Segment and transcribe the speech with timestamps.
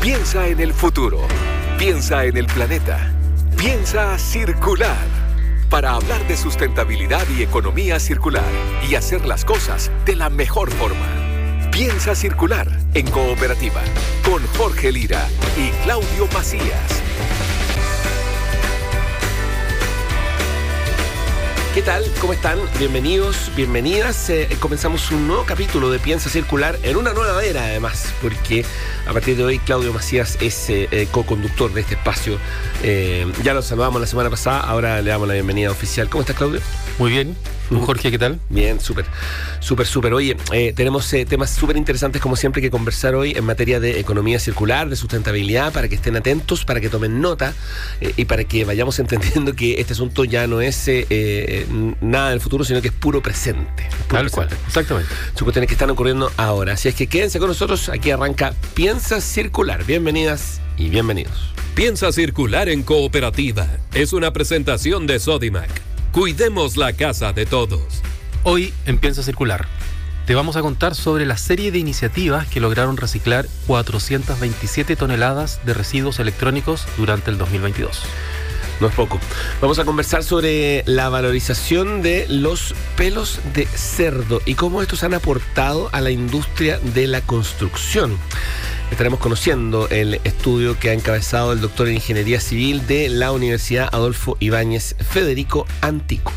[0.00, 1.20] Piensa en el futuro.
[1.78, 3.12] Piensa en el planeta.
[3.58, 4.96] Piensa circular.
[5.68, 8.50] Para hablar de sustentabilidad y economía circular
[8.88, 11.06] y hacer las cosas de la mejor forma.
[11.70, 13.82] Piensa circular en cooperativa
[14.24, 15.28] con Jorge Lira
[15.58, 17.02] y Claudio Macías.
[21.80, 22.04] ¿Qué tal?
[22.20, 22.58] ¿Cómo están?
[22.78, 24.28] Bienvenidos, bienvenidas.
[24.28, 28.66] Eh, comenzamos un nuevo capítulo de Piensa Circular en una nueva era, además, porque
[29.06, 32.36] a partir de hoy Claudio Macías es eh, eh, co-conductor de este espacio.
[33.42, 36.10] ya lo saludamos la semana pasada, ahora le damos la bienvenida oficial.
[36.10, 36.60] ¿Cómo estás, Claudio?
[36.98, 37.34] Muy bien.
[37.78, 38.40] Jorge, ¿qué tal?
[38.48, 39.04] Bien, súper,
[39.60, 40.12] súper, súper.
[40.12, 44.00] Oye, eh, tenemos eh, temas súper interesantes como siempre que conversar hoy en materia de
[44.00, 47.54] economía circular, de sustentabilidad, para que estén atentos, para que tomen nota
[48.00, 50.88] eh, y para que vayamos entendiendo que este asunto ya no es
[52.00, 53.88] nada del futuro, sino que es puro presente.
[54.08, 55.10] Tal cual, exactamente.
[55.34, 56.74] Son cuestiones que están ocurriendo ahora.
[56.74, 59.84] Así es que quédense con nosotros, aquí arranca Piensa Circular.
[59.84, 61.52] Bienvenidas y bienvenidos.
[61.74, 65.70] Piensa Circular en Cooperativa es una presentación de Sodimac
[66.12, 68.02] Cuidemos la casa de todos.
[68.42, 69.68] Hoy empieza a circular.
[70.26, 75.72] Te vamos a contar sobre la serie de iniciativas que lograron reciclar 427 toneladas de
[75.72, 78.02] residuos electrónicos durante el 2022.
[78.80, 79.20] No es poco.
[79.60, 85.12] Vamos a conversar sobre la valorización de los pelos de cerdo y cómo estos han
[85.12, 88.16] aportado a la industria de la construcción.
[88.90, 93.88] Estaremos conociendo el estudio que ha encabezado el doctor en Ingeniería Civil de la Universidad
[93.92, 96.32] Adolfo Ibáñez Federico Antico.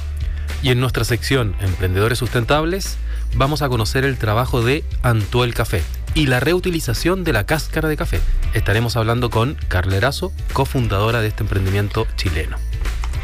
[0.61, 2.97] Y en nuestra sección Emprendedores Sustentables
[3.35, 5.81] vamos a conocer el trabajo de Antuel Café
[6.15, 8.19] y la reutilización de la cáscara de café.
[8.53, 12.57] Estaremos hablando con Carla Erazo, cofundadora de este emprendimiento chileno.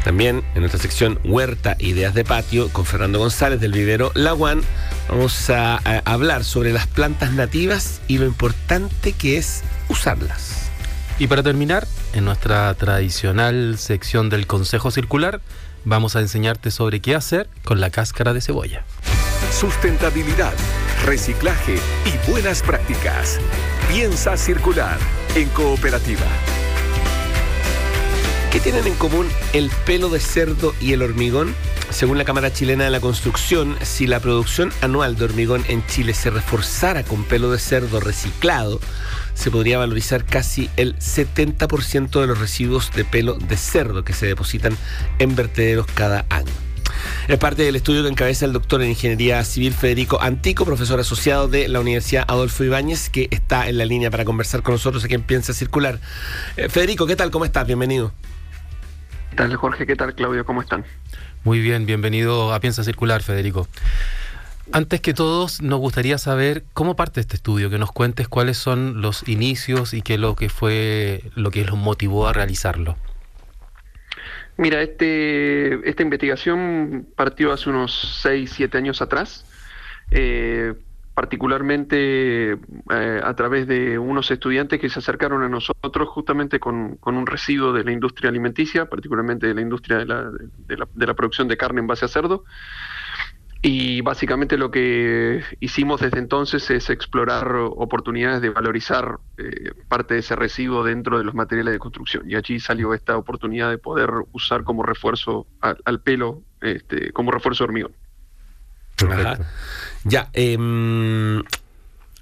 [0.04, 4.62] También en nuestra sección Huerta Ideas de Patio con Fernando González del vivero La One
[5.08, 10.70] vamos a, hablar sobre las plantas nativas y lo importante que es usarlas.
[11.18, 15.42] Y para terminar, en nuestra tradicional sección del Consejo Circular,
[15.84, 18.84] vamos a enseñarte sobre qué hacer con la cáscara de cebolla.
[19.52, 20.54] Sustentabilidad,
[21.04, 23.38] reciclaje y buenas prácticas.
[23.88, 24.98] Piensa circular
[25.34, 26.26] en cooperativa.
[28.52, 31.54] ¿Qué tienen en común el pelo de cerdo y el hormigón?
[31.90, 36.14] Según la Cámara Chilena de la Construcción, si la producción anual de hormigón en Chile
[36.14, 38.80] se reforzara con pelo de cerdo reciclado,
[39.34, 44.26] se podría valorizar casi el 70% de los residuos de pelo de cerdo que se
[44.26, 44.76] depositan
[45.18, 46.69] en vertederos cada año.
[47.28, 51.48] Es parte del estudio que encabeza el doctor en Ingeniería Civil Federico Antico, profesor asociado
[51.48, 55.14] de la Universidad Adolfo Ibáñez, que está en la línea para conversar con nosotros aquí
[55.14, 56.00] en Piensa Circular.
[56.56, 57.30] Eh, Federico, ¿qué tal?
[57.30, 57.66] ¿Cómo estás?
[57.66, 58.12] Bienvenido.
[59.30, 59.86] ¿Qué tal, Jorge?
[59.86, 60.44] ¿Qué tal, Claudio?
[60.44, 60.84] ¿Cómo están?
[61.44, 63.68] Muy bien, bienvenido a Piensa Circular, Federico.
[64.72, 69.02] Antes que todos, nos gustaría saber cómo parte este estudio, que nos cuentes cuáles son
[69.02, 72.96] los inicios y qué lo que fue lo que los motivó a realizarlo.
[74.56, 79.46] Mira, este, esta investigación partió hace unos 6, 7 años atrás.
[80.10, 80.74] Eh,
[81.20, 87.26] particularmente eh, a través de unos estudiantes que se acercaron a nosotros justamente con, un
[87.26, 91.58] residuo de la industria alimenticia, particularmente de la industria de la, de la, producción de
[91.58, 92.44] carne en base a cerdo.
[93.62, 100.20] Y básicamente lo que hicimos desde entonces es explorar oportunidades de valorizar eh, parte de
[100.20, 102.30] ese residuo dentro de los materiales de construcción.
[102.30, 107.64] Y allí salió esta oportunidad de poder usar como refuerzo al, pelo, este, como refuerzo
[107.64, 107.92] de hormigón.
[110.04, 111.42] Ya, em,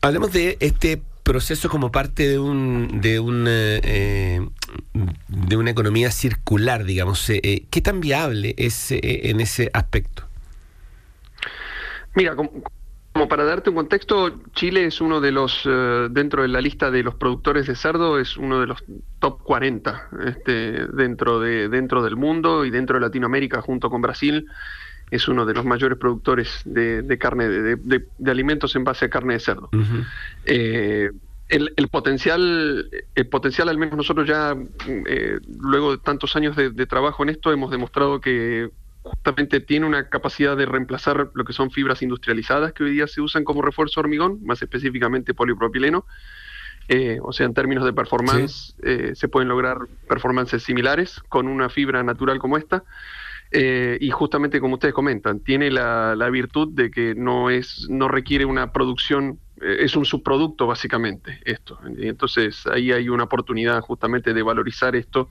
[0.00, 4.48] hablemos de este proceso como parte de un de un eh,
[5.28, 7.28] de una economía circular, digamos.
[7.30, 10.27] Eh, eh, ¿Qué tan viable es en ese aspecto?
[12.14, 12.50] Mira, como,
[13.28, 15.68] para darte un contexto, Chile es uno de los
[16.10, 18.84] dentro de la lista de los productores de cerdo es uno de los
[19.18, 24.46] top 40 este, dentro de dentro del mundo y dentro de Latinoamérica junto con Brasil
[25.10, 29.40] es uno de los mayores productores de, carne, de, alimentos en base a carne de
[29.40, 29.70] cerdo.
[30.44, 31.10] Eh,
[31.48, 34.54] el, potencial, el potencial, al menos nosotros ya,
[35.06, 38.70] eh, luego de tantos años de, trabajo en esto, hemos demostrado que
[39.08, 43.20] justamente tiene una capacidad de reemplazar lo que son fibras industrializadas que hoy día se
[43.20, 46.06] usan como refuerzo hormigón, más específicamente polipropileno.
[46.88, 48.74] Eh, o sea, en términos de performance,
[49.12, 49.76] se pueden lograr
[50.08, 52.84] performances similares con una fibra natural como esta.
[53.50, 58.44] Eh, y justamente como ustedes comentan, tiene la, virtud de que no es, no requiere
[58.44, 61.78] una producción, eh, es un subproducto básicamente esto.
[61.98, 65.30] entonces ahí hay una oportunidad justamente de valorizar esto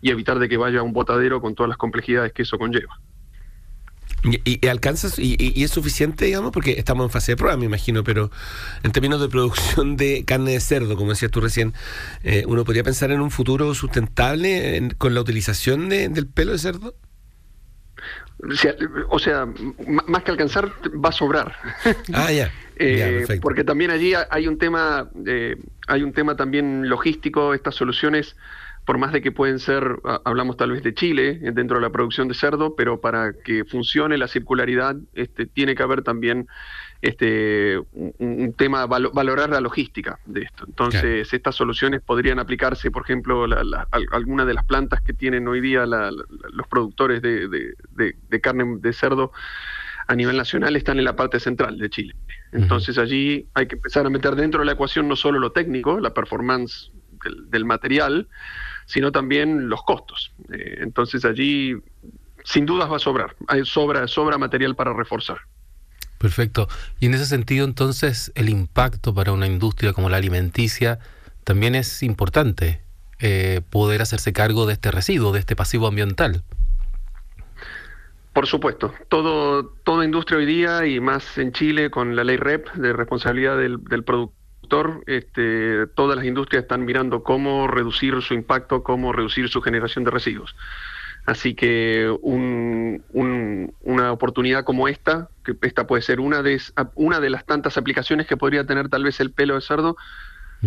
[0.00, 2.98] y evitar de que vaya a un botadero con todas las complejidades que eso conlleva.
[4.24, 6.50] ¿Y, alcanzas y, es suficiente, digamos?
[6.52, 8.30] Porque estamos en fase de prueba, me imagino, pero
[8.82, 11.72] en términos de producción de carne de cerdo, como decías tú recién,
[12.24, 16.94] eh, ¿uno podría pensar en un futuro sustentable con la utilización del pelo de cerdo?
[19.08, 19.46] O sea,
[20.06, 20.70] más que alcanzar,
[21.04, 21.56] va a sobrar.
[22.12, 22.52] Ah, ya.
[22.80, 25.56] Eh, porque también allí hay un tema, eh,
[25.88, 27.52] hay un tema también logístico.
[27.52, 28.36] Estas soluciones
[28.88, 31.90] por más de que pueden ser, hablamos tal vez de Chile eh, dentro de la
[31.90, 36.48] producción de cerdo, pero para que funcione la circularidad este, tiene que haber también
[37.02, 40.64] este, un, tema, valorar la logística de esto.
[40.66, 45.60] Entonces, estas soluciones podrían aplicarse, por ejemplo, la, algunas de las plantas que tienen hoy
[45.60, 49.32] día los productores de, carne de cerdo
[50.06, 52.14] a nivel nacional están en la parte central de Chile.
[52.52, 56.00] Entonces allí hay que empezar a meter dentro de la ecuación no solo lo técnico,
[56.00, 56.90] la performance
[57.50, 58.28] del material,
[58.88, 60.32] sino también los costos.
[60.50, 61.74] Eh, entonces allí
[62.42, 65.38] sin dudas va a sobrar, hay sobra, sobra material para reforzar.
[66.16, 66.68] Perfecto.
[66.98, 70.98] Y en ese sentido, entonces, el impacto para una industria como la alimenticia
[71.44, 72.80] también es importante,
[73.20, 76.42] eh, poder hacerse cargo de este residuo, de este pasivo ambiental.
[78.32, 82.72] Por supuesto, todo, toda industria hoy día y más en Chile con la ley REP
[82.74, 84.37] de responsabilidad del, del productor
[85.06, 90.10] este, todas las industrias están mirando cómo reducir su impacto, cómo reducir su generación de
[90.10, 90.54] residuos.
[91.26, 96.58] Así que una oportunidad como esta, que esta puede ser una de,
[96.94, 99.96] una de las tantas aplicaciones que podría tener tal vez el pelo de cerdo,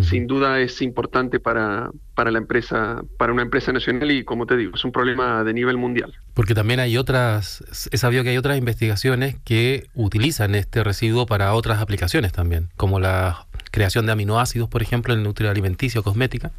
[0.00, 4.56] sin duda es importante para, para la empresa, para una empresa nacional y como te
[4.56, 6.14] digo, es un problema de nivel mundial.
[6.32, 11.52] Porque también hay otras, he sabido que hay otras investigaciones que utilizan este residuo para
[11.52, 16.52] otras aplicaciones también, como la creación de aminoácidos, por ejemplo, en alimenticio o cosmética.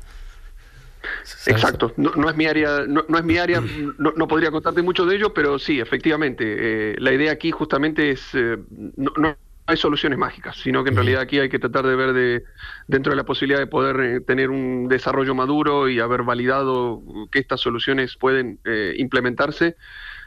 [1.46, 3.62] Exacto, no, es mi área, no, es mi área,
[3.98, 8.22] no, podría contarte mucho de ello, pero sí, efectivamente, eh, la idea aquí justamente es
[8.34, 8.58] eh,
[8.98, 12.44] no, hay soluciones mágicas, sino que en realidad aquí hay que tratar de ver de,
[12.88, 17.02] dentro de la posibilidad de poder eh, tener un desarrollo maduro y haber validado
[17.32, 19.78] que estas soluciones pueden eh, implementarse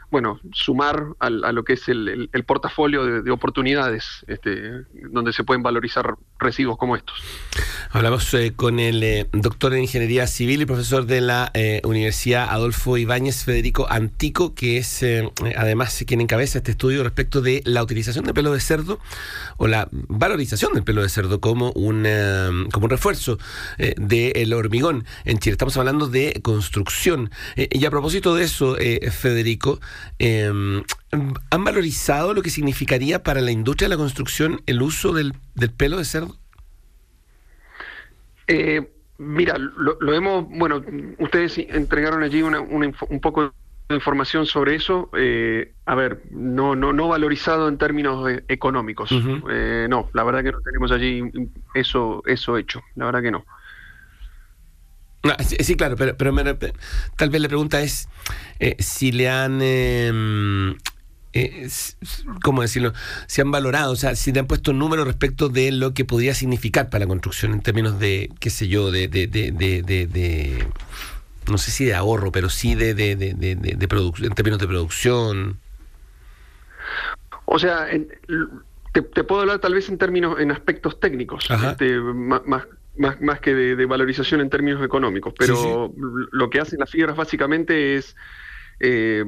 [0.09, 6.15] bueno, sumar a lo que es el, portafolio de, oportunidades este, donde se pueden valorizar
[6.39, 7.21] residuos como estos.
[7.91, 12.47] Hablamos eh, con el eh, doctor en Ingeniería Civil y profesor de la eh, Universidad
[12.49, 15.03] Adolfo Ibáñez, Federico Antico, que es
[15.57, 18.99] además quien encabeza este estudio respecto de la utilización de pelo de cerdo
[19.57, 23.37] o la valorización del pelo de cerdo como, como un refuerzo
[23.77, 25.53] del hormigón en Chile.
[25.53, 27.29] Estamos hablando de construcción.
[27.55, 28.77] y a propósito de eso,
[29.11, 29.79] Federico,
[30.19, 35.33] Em, ¿Han valorizado lo que significaría para la industria de la construcción el uso del,
[35.77, 36.35] pelo de cerdo?
[38.47, 40.83] Eh, mira, lo, hemos, bueno,
[41.19, 43.53] ustedes entregaron allí un poco
[43.89, 45.09] de información sobre eso.
[45.17, 49.11] Eh, a ver, no, no, no valorizado en términos eh, económicos.
[49.11, 51.23] no, la verdad que no tenemos allí
[51.73, 52.81] eso, eso hecho.
[52.95, 53.45] La verdad que no.
[55.23, 56.33] Ah, sí, claro, pero, pero
[57.15, 58.07] tal vez la pregunta es
[58.59, 59.61] eh, si le han...
[59.61, 60.75] Em,
[61.33, 61.67] eh,
[62.41, 62.93] ¿cómo decirlo?
[63.27, 66.05] Si han valorado, o sea, si le han puesto un número respecto de lo que
[66.05, 70.67] podría significar para la construcción en términos de, qué sé yo, de, de, de, de
[71.49, 75.59] no sé si de ahorro, pero sí de, de, de, de, en términos de producción.
[77.45, 77.87] O sea,
[78.93, 82.63] te, puedo hablar tal vez en términos, en aspectos técnicos, este, más, más,
[82.97, 85.93] más que de, valorización en términos económicos, pero
[86.31, 88.15] lo que hacen las fibras básicamente es
[88.79, 89.25] eh,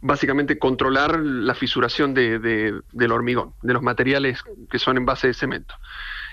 [0.00, 5.34] básicamente controlar la fisuración de, del hormigón, de los materiales que son en base de
[5.34, 5.74] cemento.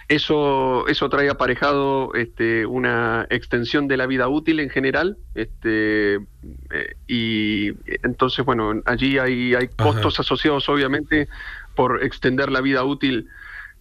[0.09, 6.95] Eso, eso trae aparejado este, una extensión de la vida útil en general, este, eh,
[7.07, 7.69] y
[8.03, 11.29] entonces, bueno, allí hay, hay costos asociados obviamente
[11.73, 13.29] por extender la vida útil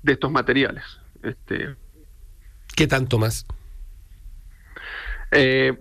[0.03, 0.85] de estos materiales.
[1.25, 1.75] Este,
[2.75, 3.47] ¿Qué tanto más?
[5.31, 5.75] Eh,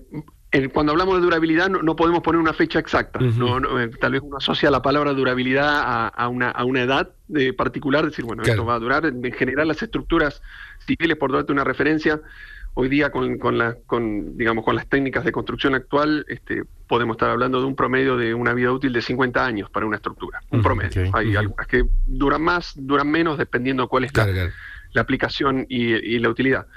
[0.74, 3.20] cuando hablamos de durabilidad no, podemos poner una fecha exacta.
[3.22, 8.44] Eh, tal vez uno asocia la palabra durabilidad a, una, edad eh, particular, decir, bueno,
[8.44, 9.06] esto va a durar.
[9.06, 10.42] En general las estructuras
[10.86, 12.20] civiles, por darte una referencia,
[12.74, 17.62] hoy día con, con, digamos, con las técnicas de construcción actual, este, podemos estar hablando
[17.62, 20.42] de un promedio de una vida útil de 50 años para una estructura.
[20.50, 21.10] Un promedio.
[21.14, 24.52] Hay algunas que duran más, duran menos, dependiendo cuál es la,
[25.00, 26.68] aplicación y la utilidad.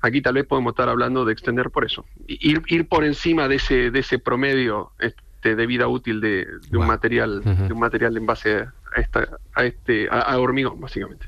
[0.00, 2.04] Aquí tal vez podemos estar hablando de extender por eso.
[2.26, 6.86] Ir, ir por encima de ese, de ese promedio este, de vida útil de, un
[6.86, 11.26] material, de un material en base a, esta, a este, a, hormigón, básicamente.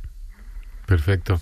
[0.87, 1.40] Perfecto.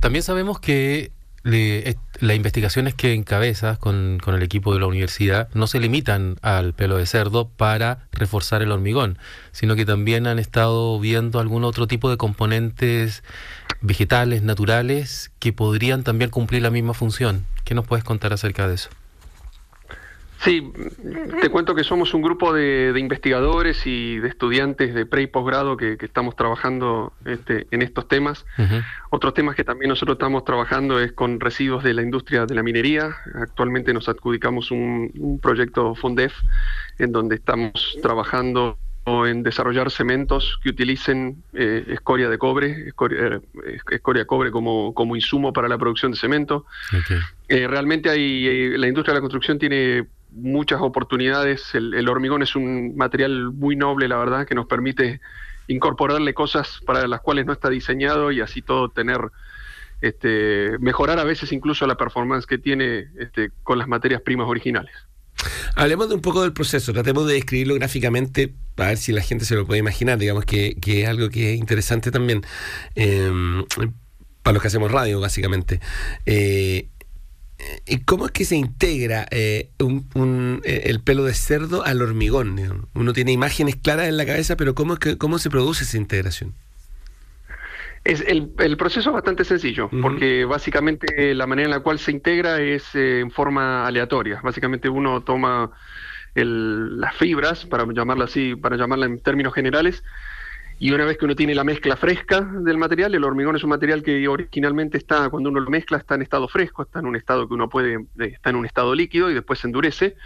[0.00, 1.12] También sabemos que
[1.46, 6.74] las investigaciones que encabezas con, con, el equipo de la universidad no se limitan al
[6.74, 9.16] pelo de cerdo para reforzar el hormigón,
[9.52, 13.22] sino que también han estado viendo algún otro tipo de componentes
[13.80, 17.46] vegetales, naturales, que podrían también cumplir la misma función.
[17.64, 18.90] ¿Qué nos puedes contar acerca de eso?
[20.46, 20.72] Sí,
[21.40, 25.76] te cuento que somos un grupo de, investigadores y de estudiantes de pre y posgrado
[25.76, 28.46] que, estamos trabajando este, en estos temas.
[29.10, 32.62] Otros temas que también nosotros estamos trabajando es con residuos de la industria de la
[32.62, 33.16] minería.
[33.34, 36.32] Actualmente nos adjudicamos un, proyecto Fundef
[37.00, 43.78] en donde estamos trabajando en desarrollar cementos que utilicen eh, escoria de cobre, escoria, eh,
[43.90, 46.66] escoria, de cobre como, como insumo para la producción de cemento.
[47.48, 51.74] Eh, realmente hay, la industria de la construcción tiene muchas oportunidades.
[51.74, 55.20] El, hormigón es un material muy noble, la verdad, que nos permite
[55.66, 59.20] incorporarle cosas para las cuales no está diseñado y así todo tener,
[60.00, 64.94] este, mejorar a veces incluso la performance que tiene este, con las materias primas originales.
[65.74, 69.44] Hablemos de un poco del proceso, tratemos de describirlo gráficamente para ver si la gente
[69.44, 72.42] se lo puede imaginar, digamos que, es algo que es interesante también
[72.94, 73.64] em,
[74.42, 75.80] para los que hacemos radio, básicamente.
[76.24, 76.95] Eh, ¿Y
[78.04, 82.88] cómo es que se integra eh, eh, el pelo de cerdo al hormigón?
[82.94, 85.96] Uno tiene imágenes claras en la cabeza, pero ¿cómo, es que, cómo se produce esa
[85.96, 86.54] integración?
[88.04, 92.60] Es el, proceso es bastante sencillo, porque básicamente la manera en la cual se integra
[92.60, 94.40] es eh, en forma aleatoria.
[94.44, 95.72] Básicamente uno toma
[96.34, 100.04] las fibras, para llamarla así, para llamarla en términos generales,
[100.78, 103.70] y una vez que uno tiene la mezcla fresca del material, el hormigón es un
[103.70, 107.16] material que originalmente está, cuando uno lo mezcla, está en estado fresco, está en un
[107.16, 110.16] estado que uno puede, eh, está en un estado líquido y después se endurece.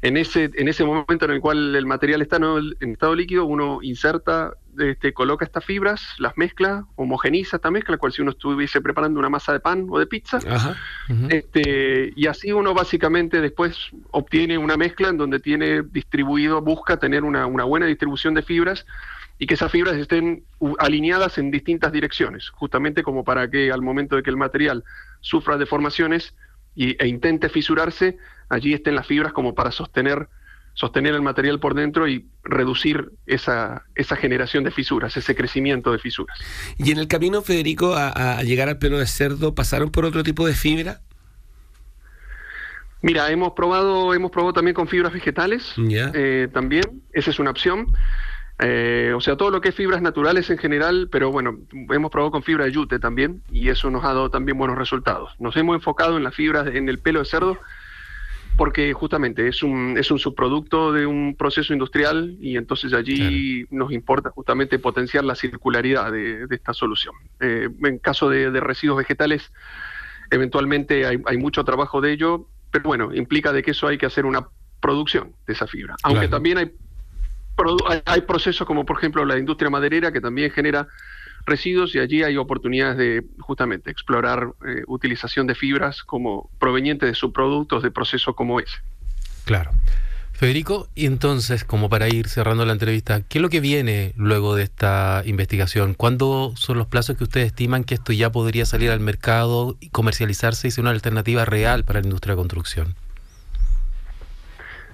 [0.00, 3.80] En ese, en ese momento en el cual el material está en estado líquido, uno
[3.82, 9.18] inserta, este, coloca estas fibras, las mezcla, homogeniza esta mezcla, cual si uno estuviese preparando
[9.18, 10.38] una masa de pan o de pizza.
[11.30, 13.76] este, y así uno básicamente después
[14.12, 18.86] obtiene una mezcla en donde tiene distribuido, busca tener una, una buena distribución de fibras
[19.38, 20.44] y que esas fibras estén
[20.78, 24.84] alineadas en distintas direcciones, justamente como para que al momento de que el material
[25.20, 26.34] sufra deformaciones
[26.74, 28.18] y, e intente fisurarse,
[28.48, 30.28] allí estén las fibras como para sostener,
[30.74, 35.98] sostener el material por dentro y reducir esa, esa generación de fisuras, ese crecimiento de
[36.00, 36.36] fisuras.
[36.76, 40.46] Y en el camino, Federico, a, llegar al pelo de cerdo, ¿pasaron por otro tipo
[40.46, 41.00] de fibra?
[43.02, 47.86] Mira, hemos probado, hemos probado también con fibras vegetales, eh, también, esa es una opción.
[48.60, 51.58] Eh, o sea, todo lo que es fibras naturales en general, pero bueno,
[51.90, 55.32] hemos probado con fibra de yute también y eso nos ha dado también buenos resultados.
[55.38, 57.58] Nos hemos enfocado en las fibras, en el pelo de cerdo,
[58.56, 63.92] porque justamente es un, es un subproducto de un proceso industrial y entonces allí nos
[63.92, 67.14] importa justamente potenciar la circularidad de, esta solución.
[67.38, 69.52] Eh, en caso de, residuos vegetales,
[70.32, 74.26] eventualmente hay, mucho trabajo de ello, pero bueno, implica de que eso hay que hacer
[74.26, 74.48] una
[74.80, 75.94] producción de esa fibra.
[76.02, 76.72] Aunque también hay
[78.04, 80.88] hay procesos como por ejemplo la industria maderera que también genera
[81.46, 87.14] residuos y allí hay oportunidades de justamente explorar eh, utilización de fibras como provenientes de
[87.14, 88.76] subproductos de procesos como ese.
[89.44, 89.70] Claro.
[90.38, 94.54] Federico, y entonces, como para ir cerrando la entrevista, ¿qué es lo que viene luego
[94.54, 95.94] de esta investigación?
[95.94, 99.88] ¿Cuándo son los plazos que ustedes estiman que esto ya podría salir al mercado y
[99.88, 102.94] comercializarse y ser una alternativa real para la industria de construcción?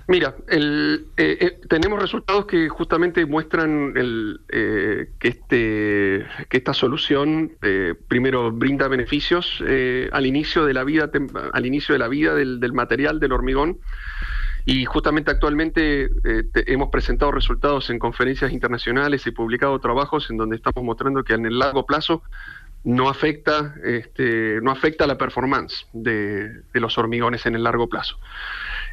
[0.06, 7.52] Mira, el, eh, eh, tenemos resultados que justamente muestran el, eh, que, este, esta solución
[8.08, 9.62] primero brinda beneficios
[10.12, 11.10] al inicio de la vida,
[11.52, 13.78] al inicio de la vida del, material del hormigón.
[14.66, 16.10] Y justamente actualmente
[16.66, 21.44] hemos presentado resultados en conferencias internacionales y publicado trabajos en donde estamos mostrando que en
[21.44, 22.22] el largo plazo
[22.82, 28.18] no afecta, este, no afecta la performance de los hormigones en el largo plazo.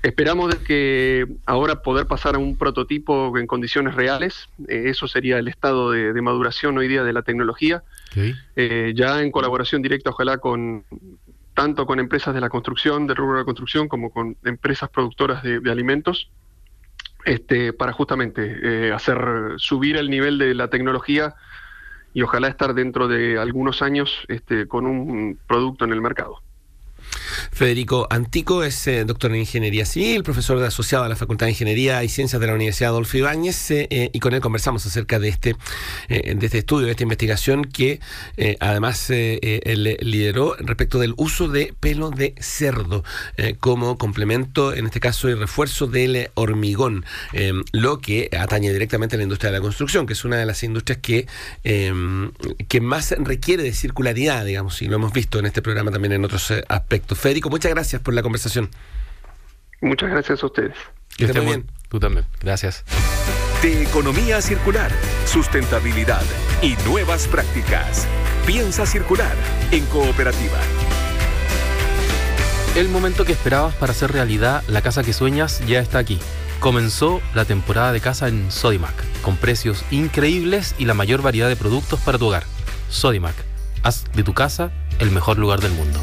[0.04, 4.50] Esperamos que ahora poder pasar a un prototipo en condiciones reales.
[4.68, 7.84] Eh, eso sería el estado de, maduración hoy día de la tecnología.
[8.56, 10.86] Eh, ya en colaboración directa, ojalá con
[11.54, 15.44] tanto con empresas de la construcción, de rubro de la construcción, como con empresas productoras
[15.44, 16.32] de, alimentos,
[17.26, 19.20] este, para justamente eh, hacer
[19.58, 21.36] subir el nivel de la tecnología
[22.14, 26.42] y ojalá estar dentro de algunos años este, con un producto en el mercado.
[27.52, 31.52] Federico Antico es eh, doctor en Ingeniería Civil, profesor de asociado a la Facultad de
[31.52, 35.20] Ingeniería y Ciencias de la Universidad Adolfo Ibáñez, eh, eh, y con él conversamos acerca
[35.20, 35.56] de este,
[36.10, 38.00] de este estudio, de esta investigación que
[38.60, 43.04] además él lideró respecto del uso de pelo de cerdo
[43.60, 47.06] como complemento, en este caso, y refuerzo del hormigón,
[47.72, 50.64] lo que atañe directamente a la industria de la construcción, que es una de las
[50.64, 51.28] industrias que,
[51.64, 56.26] que más requiere de circularidad, digamos, y lo hemos visto en este programa también en
[56.26, 57.01] otros aspectos.
[57.16, 58.70] Federico, muchas gracias por la conversación.
[59.82, 60.76] Muchas gracias a ustedes.
[61.18, 61.72] Que estén bien.
[61.90, 62.26] Tú también.
[62.40, 62.84] Gracias.
[63.62, 64.92] De economía circular,
[65.26, 66.24] sustentabilidad
[66.62, 68.08] y nuevas prácticas.
[68.46, 69.36] Piensa circular
[69.72, 70.60] en cooperativa.
[72.76, 76.20] El momento que esperabas para hacer realidad la casa que sueñas ya está aquí.
[76.62, 81.56] Comenzó la temporada de casa en Sodimac, con precios increíbles y la mayor variedad de
[81.56, 82.46] productos para tu hogar.
[82.90, 83.36] Sodimac,
[83.84, 86.00] haz de tu casa el mejor lugar del mundo.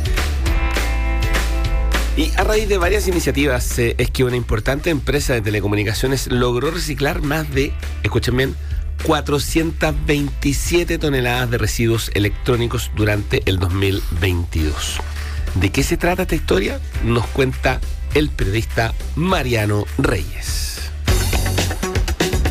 [2.18, 7.22] Y a raíz de varias iniciativas es que una importante empresa de telecomunicaciones logró reciclar
[7.22, 7.72] más de,
[8.02, 8.56] escuchen bien,
[9.04, 14.98] 427 toneladas de residuos electrónicos durante el 2022.
[15.60, 16.80] ¿De qué se trata esta historia?
[17.04, 17.80] Nos cuenta
[18.14, 20.77] el periodista Mariano Reyes.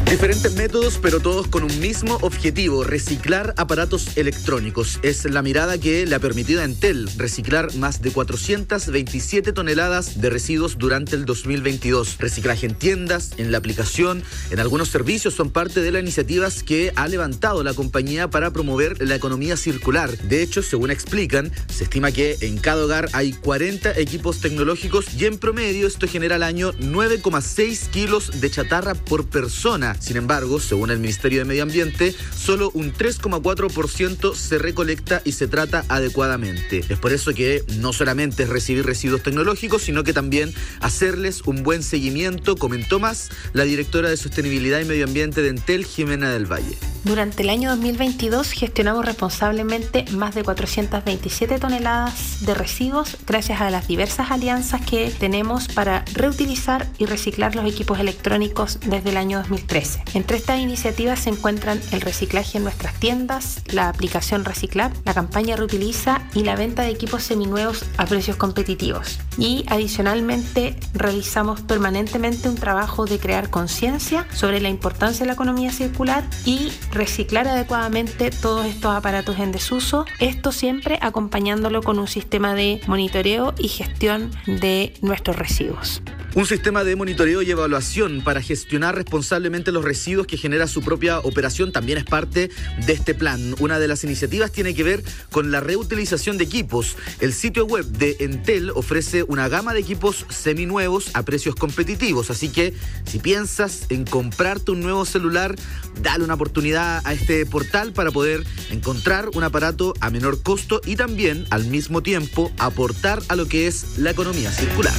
[0.09, 4.99] Diferentes métodos, pero todos con un mismo objetivo, reciclar aparatos electrónicos.
[5.03, 10.29] Es la mirada que le ha permitido a Entel reciclar más de 427 toneladas de
[10.29, 12.19] residuos durante el 2022.
[12.19, 16.93] Reciclaje en tiendas, en la aplicación, en algunos servicios son parte de las iniciativas que
[16.95, 20.17] ha levantado la compañía para promover la economía circular.
[20.19, 25.25] De hecho, según explican, se estima que en cada hogar hay 40 equipos tecnológicos y
[25.25, 30.91] en promedio esto genera al año 9,6 kilos de chatarra por persona sin embargo, según
[30.91, 36.83] el Ministerio de Medio Ambiente, solo un 3,4% se recolecta y se trata adecuadamente.
[36.89, 41.63] Es por eso que no solamente es recibir residuos tecnológicos, sino que también hacerles un
[41.63, 46.45] buen seguimiento, comentó más la directora de Sostenibilidad y Medio Ambiente de Entel, Jimena del
[46.45, 46.77] Valle.
[47.03, 53.87] Durante el año 2022 gestionamos responsablemente más de 427 toneladas de residuos gracias a las
[53.87, 59.86] diversas alianzas que tenemos para reutilizar y reciclar los equipos electrónicos desde el año 2013.
[60.13, 65.55] Entre estas iniciativas se encuentran el reciclaje en nuestras tiendas, la aplicación Reciclar, la campaña
[65.55, 69.19] Reutiliza y la venta de equipos seminuevos a precios competitivos.
[69.37, 75.71] Y adicionalmente realizamos permanentemente un trabajo de crear conciencia sobre la importancia de la economía
[75.71, 82.53] circular y reciclar adecuadamente todos estos aparatos en desuso, esto siempre acompañándolo con un sistema
[82.53, 86.01] de monitoreo y gestión de nuestros residuos.
[86.35, 91.19] Un sistema de monitoreo y evaluación para gestionar responsablemente los residuos que genera su propia
[91.19, 92.51] operación también es parte
[92.85, 93.55] de este plan.
[93.59, 96.95] Una de las iniciativas tiene que ver con la reutilización de equipos.
[97.21, 102.49] El sitio web de Entel ofrece una gama de equipos seminuevos a precios competitivos, así
[102.49, 102.73] que
[103.05, 105.55] si piensas en comprarte un nuevo celular,
[106.03, 110.97] dale una oportunidad a este portal para poder encontrar un aparato a menor costo y
[110.97, 114.93] también al mismo tiempo aportar a lo que es la economía circular.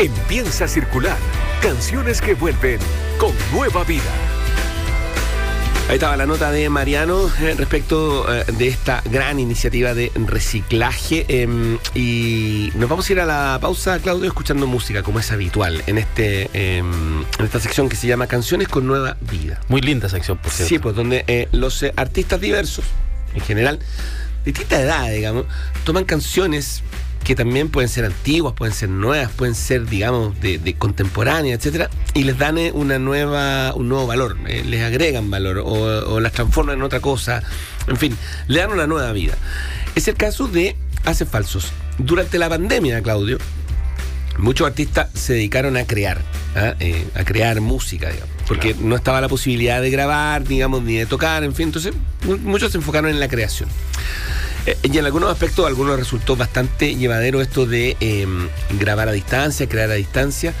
[0.00, 1.18] Empieza a circular.
[1.60, 2.78] Canciones que vuelven
[3.18, 4.10] con nueva vida.
[5.90, 11.26] Ahí estaba la nota de Mariano eh, respecto eh, de esta gran iniciativa de reciclaje.
[11.28, 15.82] Em, y nos vamos a ir a la pausa, Claudio, escuchando música, como es habitual,
[15.86, 19.60] en, este, em, en esta sección que se llama Canciones con Nueva Vida.
[19.68, 20.70] Muy linda sección, por cierto.
[20.70, 22.86] Sí, pues donde eh, los artistas diversos,
[23.34, 23.80] en general,
[24.46, 25.44] de distinta edad, digamos,
[25.84, 26.82] toman canciones
[27.24, 31.90] que también pueden ser antiguas, pueden ser nuevas, pueden ser, digamos, de, de contemporáneas, etcétera,
[32.14, 36.32] y les dan eh, una nueva, un nuevo valor, eh, les agregan valor o, las
[36.32, 37.42] transforman en otra cosa,
[37.86, 39.34] en fin, le dan una nueva vida.
[39.94, 41.72] Es el caso de Hace Falsos.
[41.98, 43.38] Durante la pandemia, Claudio,
[44.38, 46.22] muchos artistas se dedicaron a crear,
[46.56, 46.74] ¿ah?
[46.80, 51.06] eh, a crear música, digamos, porque no estaba la posibilidad de grabar, digamos, ni de
[51.06, 51.94] tocar, en fin, entonces
[52.42, 53.68] muchos se enfocaron en la creación.
[54.66, 59.68] Eh, y en algunos aspectos, algunos resultó bastante llevadero esto de em, grabar a distancia,
[59.68, 60.52] crear a distancia,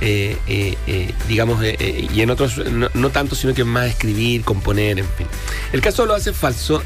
[0.00, 5.26] eh, eh, digamos, y en otros no, tanto, sino que más escribir, componer, en fin.
[5.72, 6.82] El caso de lo hace falso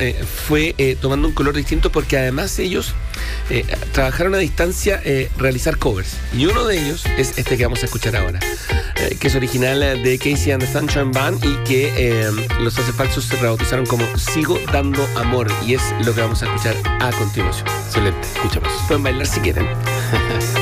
[0.47, 2.95] fue tomando un color distinto porque además ellos
[3.93, 5.03] trabajaron a distancia
[5.37, 6.17] realizar covers.
[6.37, 8.41] Y uno de ellos es este que vamos a escuchar ahora,
[9.19, 13.25] que es original de Casey and the Sunshine Band y que em, los hace falsos
[13.25, 15.51] se rebautizaron como Sigo dando amor.
[15.67, 17.67] Y es lo que vamos a escuchar a continuación.
[17.69, 18.71] Excelente, escuchamos.
[18.87, 19.67] Pueden bailar si quieren.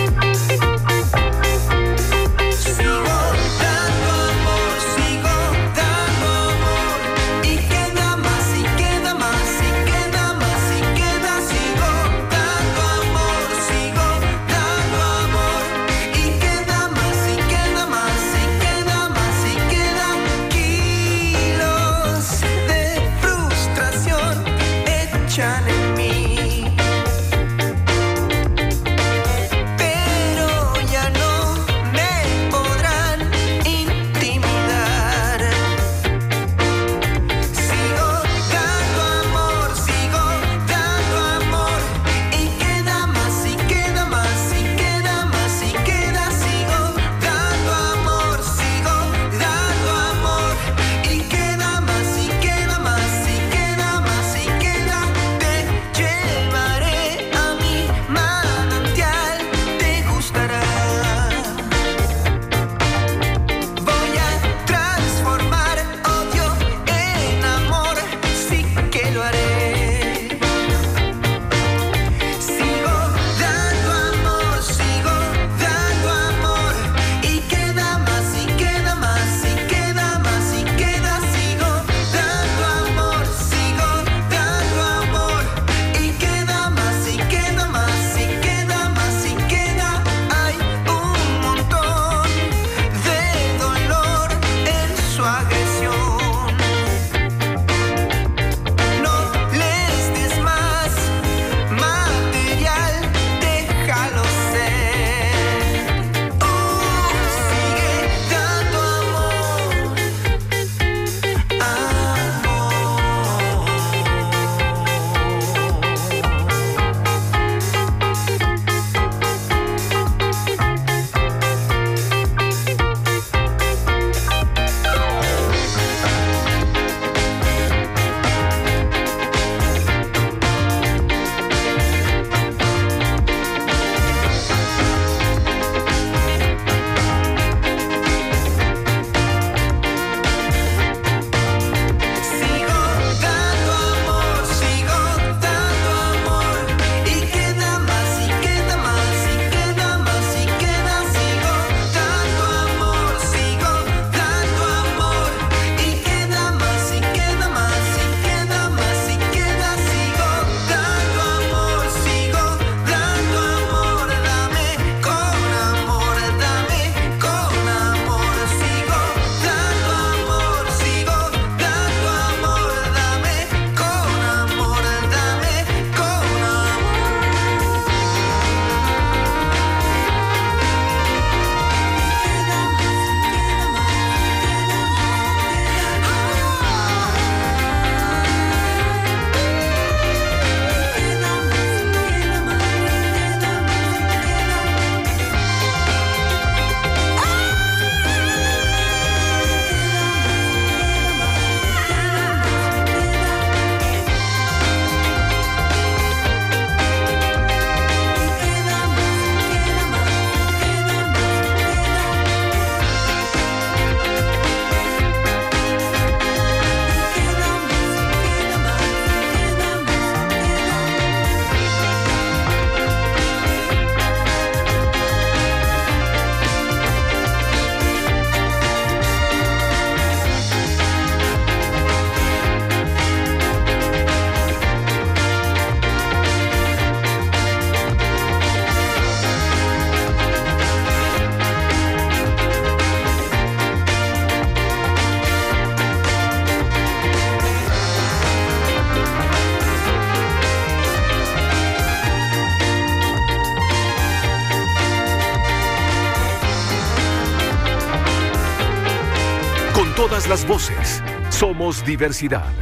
[260.31, 261.03] las voces.
[261.29, 262.53] Somos diversidad.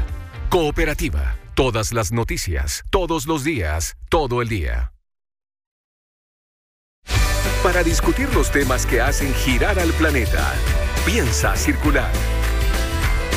[0.49, 1.37] Cooperativa.
[1.55, 2.83] Todas las noticias.
[2.89, 3.99] Todos los días.
[4.09, 4.95] Todo el día.
[7.63, 10.55] Para discutir los temas que hacen girar al planeta.
[11.05, 12.11] Piensa circular.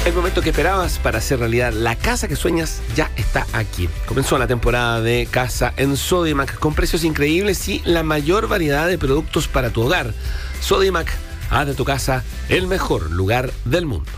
[0.06, 3.90] El momento que esperabas para hacer realidad la casa que sueñas ya está aquí.
[4.06, 8.98] Comenzó la temporada de casa en Sodimac con precios increíbles y la mayor variedad de
[8.98, 10.14] productos para tu hogar.
[10.62, 11.12] Sodimac,
[11.52, 14.10] haz de tu casa el mejor lugar del mundo.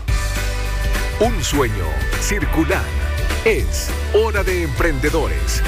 [1.20, 1.84] Un sueño
[2.20, 2.84] circular.
[3.44, 5.62] Es hora de emprendedores.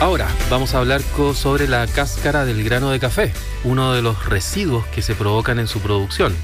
[0.00, 1.02] Ahora vamos a hablar
[1.34, 3.32] sobre la cáscara del grano de café,
[3.64, 6.34] uno de los residuos que se provocan en su producción.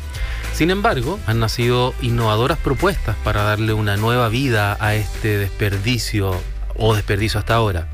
[0.52, 6.40] Sin embargo, han nacido innovadoras propuestas para darle una nueva vida a este desperdicio
[6.76, 7.88] o desperdicio hasta ahora.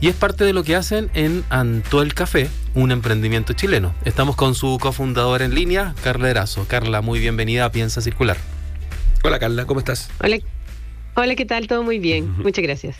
[0.00, 3.94] Y es parte de lo que hacen en Antuel Café, un emprendimiento chileno.
[4.04, 6.66] Estamos con su cofundador en línea, Carla Erazo.
[6.68, 8.36] Carla, muy bienvenida a Piensa Circular.
[9.24, 10.10] Hola Carla, ¿cómo estás?
[10.20, 10.38] Hola,
[11.14, 11.66] Hola, ¿qué tal?
[11.66, 12.32] Todo muy bien.
[12.38, 12.96] Muchas gracias.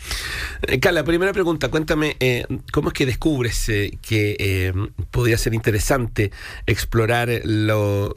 [0.67, 4.71] Eh, Carla, primera pregunta, cuéntame, eh, ¿cómo es que descubres eh, que
[5.09, 6.31] podría ser interesante
[6.67, 8.13] explorar lo,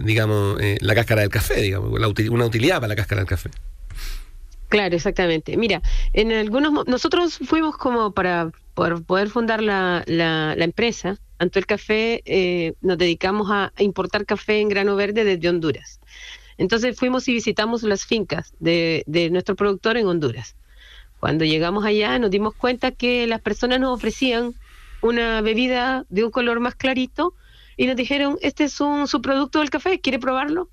[0.00, 3.50] digamos, la cáscara del café, digamos, una utilidad para la cáscara del café?
[4.74, 5.56] Claro, exactamente.
[5.56, 5.82] Mira,
[6.14, 12.98] en algunos nosotros fuimos como para, poder fundar la, la, empresa, Anto el Café, nos
[12.98, 16.00] dedicamos a importar café en grano verde desde Honduras.
[16.58, 20.56] Entonces fuimos y visitamos las fincas de, nuestro productor en Honduras.
[21.20, 24.56] Cuando llegamos allá nos dimos cuenta que las personas nos ofrecían
[25.02, 27.32] una bebida de un color más clarito
[27.76, 30.68] y nos dijeron, este es un subproducto del café, ¿quiere probarlo?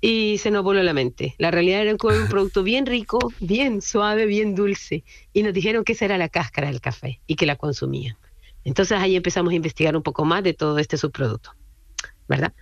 [0.00, 1.34] Y se nos voló la mente.
[1.38, 5.04] La realidad era un producto bien rico, bien suave, bien dulce.
[5.32, 8.16] Y nos dijeron que esa era la cáscara del café y que la consumían.
[8.66, 11.52] Entonces ahí empezamos a investigar un poco más de todo este subproducto,
[12.28, 12.52] ¿verdad?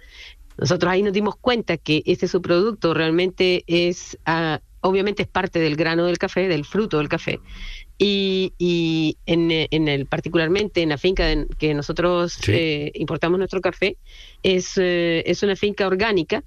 [0.59, 5.77] Nosotros ahí nos dimos cuenta que este subproducto realmente es, ah, obviamente es parte del
[5.77, 7.41] grano del café, del fruto del café,
[7.97, 11.25] y, y en, en, el particularmente en la finca
[11.59, 13.97] que nosotros eh, importamos nuestro café,
[14.43, 16.45] es, eh, es una finca orgánica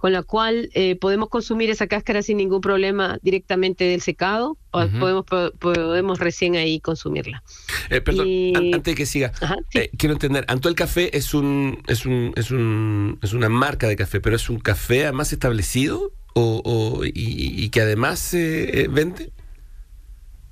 [0.00, 4.88] con la cual eh, podemos consumir esa cáscara sin ningún problema directamente del secado o
[4.98, 5.26] podemos,
[5.58, 7.42] podemos recién ahí consumirla.
[7.90, 9.30] Eh, perdón, antes de que siga,
[9.74, 13.96] eh, quiero entender, Antuel Café es un, es un, es un, es una marca de
[13.96, 19.32] café, pero es un café además establecido o, o y, y, que además se vende.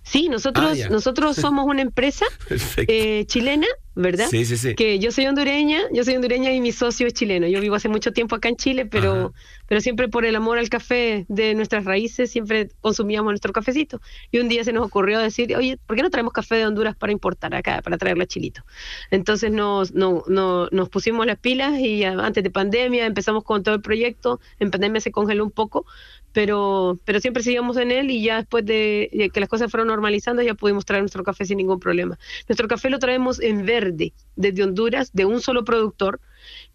[0.02, 2.26] Sí, nosotros, ah, nosotros somos una empresa
[2.76, 3.66] eh, chilena,
[3.98, 4.28] ¿verdad?
[4.30, 4.74] Sí, sí, sí.
[4.76, 7.48] Que yo soy hondureña, yo soy hondureña y mi socio es chileno.
[7.48, 9.34] Yo vivo hace mucho tiempo acá en Chile, pero,
[9.66, 14.00] pero siempre por el amor al café de nuestras raíces, siempre consumíamos nuestro cafecito.
[14.30, 16.94] Y un día se nos ocurrió decir, oye, ¿por qué no traemos café de Honduras
[16.94, 18.62] para importar acá, para traerlo a Chilito?
[19.10, 23.74] Entonces nos, no, no, nos pusimos las pilas y antes de pandemia empezamos con todo
[23.74, 24.40] el proyecto.
[24.60, 25.86] En pandemia se congeló un poco,
[26.32, 30.40] pero, pero siempre seguimos en él y ya después de, que las cosas fueron normalizando
[30.40, 32.16] ya pudimos traer nuestro café sin ningún problema.
[32.48, 36.20] Nuestro café lo traemos en verde desde Honduras, de un solo productor,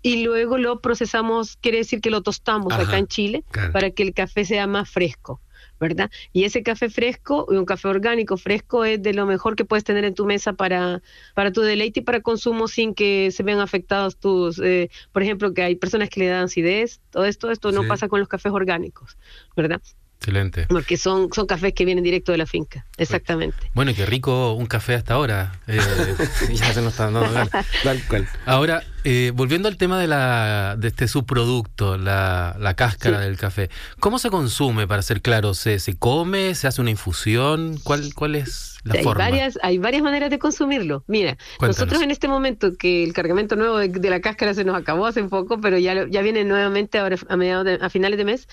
[0.01, 4.13] y luego lo procesamos, quiere decir que lo tostamos acá en Chile para que el
[4.13, 5.41] café sea más fresco.
[5.79, 6.09] ¿verdad?
[6.31, 10.05] Y ese café fresco, un café orgánico fresco, es de lo mejor que puedes tener
[10.05, 11.01] en tu mesa para,
[11.35, 15.53] para tu deleite y para consumo sin que se vean afectados tus, eh, por ejemplo,
[15.53, 18.53] que hay personas que le dan acidez, todo esto, esto no pasa con los cafés
[18.53, 19.17] orgánicos,
[19.57, 19.81] ¿verdad?
[20.23, 20.67] Excelente.
[20.69, 23.69] Porque son, son cafés que vienen directo de la finca, exactamente.
[23.73, 25.59] Bueno, y qué rico un café hasta ahora.
[25.67, 25.77] Eh,
[26.53, 27.25] ya se nos está dando
[28.45, 33.69] Ahora, eh, volviendo al tema de, la, de este subproducto, la, la cáscara del café,
[33.99, 35.53] ¿cómo se consume, para ser claro?
[35.53, 36.55] ¿Se, ¿Se come?
[36.55, 37.77] ¿Se hace una infusión?
[37.83, 39.25] ¿Cuál, cuál es la forma?
[39.25, 41.03] Hay varias, hay varias maneras de consumirlo.
[41.07, 45.05] Mira, nosotros en este momento que el cargamento nuevo de, la cáscara se nos acabó
[45.05, 48.47] hace poco, pero ya, ya viene nuevamente ahora a, mediados a finales de mes,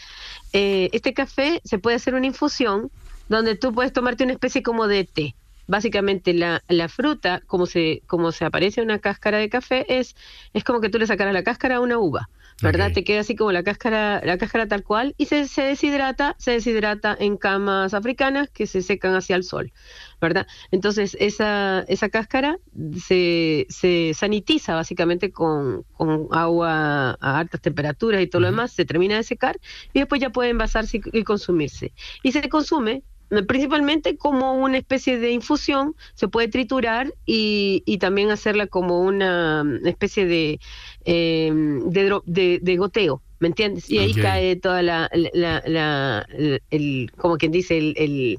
[0.53, 2.91] eh, este café se puede hacer una infusión
[3.29, 5.35] donde tú puedes tomarte una especie como de té.
[5.71, 10.17] Básicamente la, la fruta, como se, como se aparece una cáscara de café, es,
[10.53, 12.29] es como que tú le sacaras la cáscara a una uva.
[12.63, 12.93] ¿verdad?
[12.93, 16.53] Te queda así como la cáscara, la cáscara tal cual y se, se, deshidrata, se
[16.53, 19.73] deshidrata en camas africanas que se secan hacia el sol,
[20.21, 20.47] ¿verdad?
[20.71, 22.59] Entonces esa, esa cáscara
[23.03, 28.85] se, se sanitiza básicamente con, con, agua a altas temperaturas y todo lo demás, se
[28.85, 29.59] termina de secar
[29.93, 31.93] y después ya puede envasarse y consumirse.
[32.23, 33.03] Y se consume
[33.47, 39.65] principalmente como una especie de infusión, se puede triturar y, y también hacerla como una
[39.85, 40.61] especie de,
[41.05, 43.91] eh, de, goteo, ¿me entiendes?
[43.91, 46.27] Y ahí cae toda la, la,
[46.71, 48.39] el, como quien dice, el, el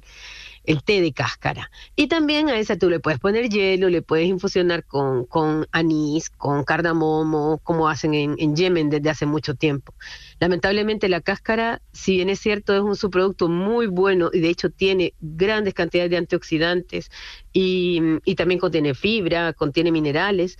[0.63, 1.71] té de cáscara.
[1.95, 6.29] Y también a esa tú le puedes poner hielo, le puedes infusionar con, con anís,
[6.29, 9.93] con cardamomo, como hacen en, en, Yemen desde hace mucho tiempo.
[10.39, 14.69] Lamentablemente la cáscara, si bien es cierto, es un subproducto muy bueno y de hecho
[14.69, 17.11] tiene grandes cantidades de antioxidantes
[17.53, 20.57] y, y también contiene fibra, contiene minerales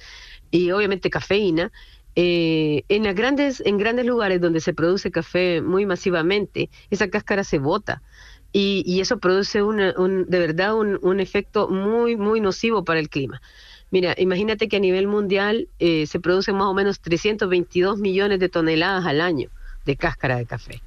[0.50, 1.72] y obviamente cafeína.
[2.16, 7.46] Eh, en, las grandes, en grandes lugares donde se produce café muy masivamente, esa cáscara
[7.46, 8.02] se bota
[8.54, 9.78] y, eso produce un,
[10.28, 13.42] de verdad un, efecto muy, muy nocivo para el clima.
[13.92, 18.50] Mira, imagínate que a nivel mundial eh, se producen más o menos 322 millones de
[18.50, 19.50] toneladas al año
[19.86, 20.82] de cáscara de café.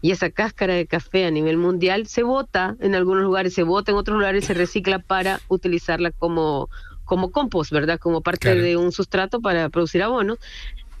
[0.00, 3.92] Y esa cáscara de café a nivel mundial se bota, en algunos lugares se bota,
[3.92, 6.68] en otros lugares se recicla para utilizarla como,
[7.04, 7.98] como compost, ¿verdad?
[7.98, 10.36] Como parte de un sustrato para producir abono.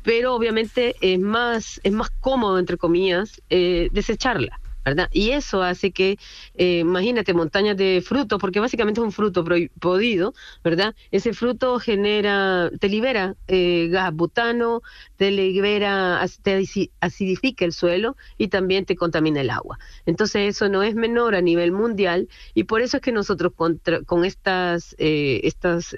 [0.02, 4.60] Pero obviamente es más, es más cómodo, entre comillas, eh, desecharla.
[4.84, 5.08] ¿Verdad?
[5.12, 6.18] Y eso hace que,
[6.54, 9.44] eh, imagínate, montañas de frutos, porque básicamente es un fruto
[9.78, 10.94] podido, ¿verdad?
[11.10, 14.82] Ese fruto genera, te libera eh, gas butano,
[15.16, 16.64] te libera, te
[17.00, 19.78] acidifica el suelo y también te contamina el agua.
[20.06, 24.24] Entonces eso no es menor a nivel mundial y por eso es que nosotros con
[24.24, 25.94] estas, eh, estas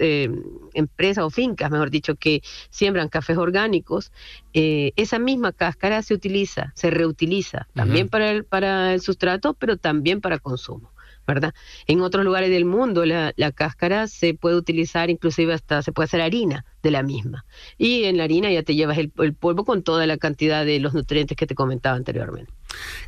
[0.74, 4.12] empresas o fincas, mejor dicho, que siembran cafés orgánicos,
[4.52, 10.20] esa misma cáscara se utiliza, se reutiliza también para el, para el sustrato, pero también
[10.20, 10.92] para consumo.
[11.26, 11.54] ¿verdad?
[11.86, 16.20] En otros lugares del mundo la, cáscara se puede utilizar, inclusive hasta se puede hacer
[16.20, 17.44] harina de la misma.
[17.78, 20.94] Y en la harina ya te llevas el, polvo con toda la cantidad de los
[20.94, 22.52] nutrientes que te comentaba anteriormente.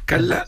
[0.04, 0.46] Carla,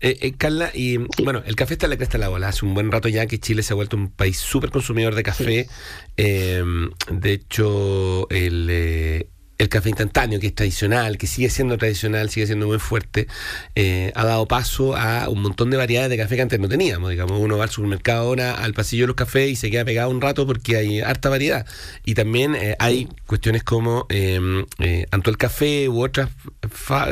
[0.00, 2.48] eh, eh, Carla, y bueno, el café está en la cresta de la bola.
[2.48, 5.22] Hace un buen rato ya que Chile se ha vuelto un país súper consumidor de
[5.22, 5.68] café.
[6.16, 6.64] Eh,
[7.10, 12.66] de hecho, el, el café instantáneo, que es tradicional, que sigue siendo tradicional, sigue siendo
[12.66, 13.28] muy fuerte,
[13.74, 17.10] eh, ha dado paso a un montón de variedades de café que antes no teníamos.
[17.10, 20.10] Digamos, uno va al supermercado ahora, al pasillo de los cafés y se queda pegado
[20.10, 21.66] un rato porque hay harta variedad.
[22.04, 26.28] Y también eh, hay cuestiones como eh, eh el Café u otras,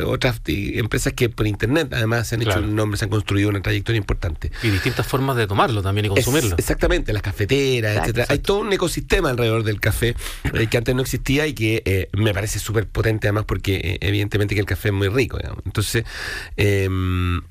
[0.04, 3.62] otras empresas que por internet además se han hecho un nombre, se han construido una
[3.62, 4.50] trayectoria importante.
[4.62, 6.56] Y distintas formas de tomarlo también y consumirlo.
[6.58, 8.26] exactamente, las cafeteras, etcétera.
[8.28, 10.16] Hay todo un ecosistema alrededor del café
[10.68, 14.54] que antes no existía y que me me parece súper potente además porque eh, evidentemente
[14.54, 15.38] que el café es muy rico.
[15.66, 16.04] Entonces,
[16.56, 17.42] em,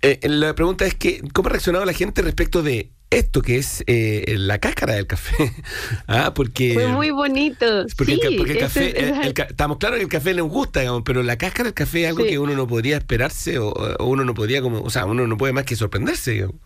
[0.00, 3.84] eh, la pregunta es que, ¿cómo ha reaccionado la gente respecto de esto que es
[3.86, 5.52] eh, la cáscara del café.
[6.06, 7.86] ah, porque, Fue muy bonito.
[7.96, 9.12] Porque, el, café,
[9.48, 12.24] estamos claros que el café les gusta, digamos, pero la cáscara del café es algo
[12.24, 15.36] que uno no podría esperarse o, o, uno no podría como, o sea, uno no
[15.36, 16.56] puede más que sorprenderse, digamos.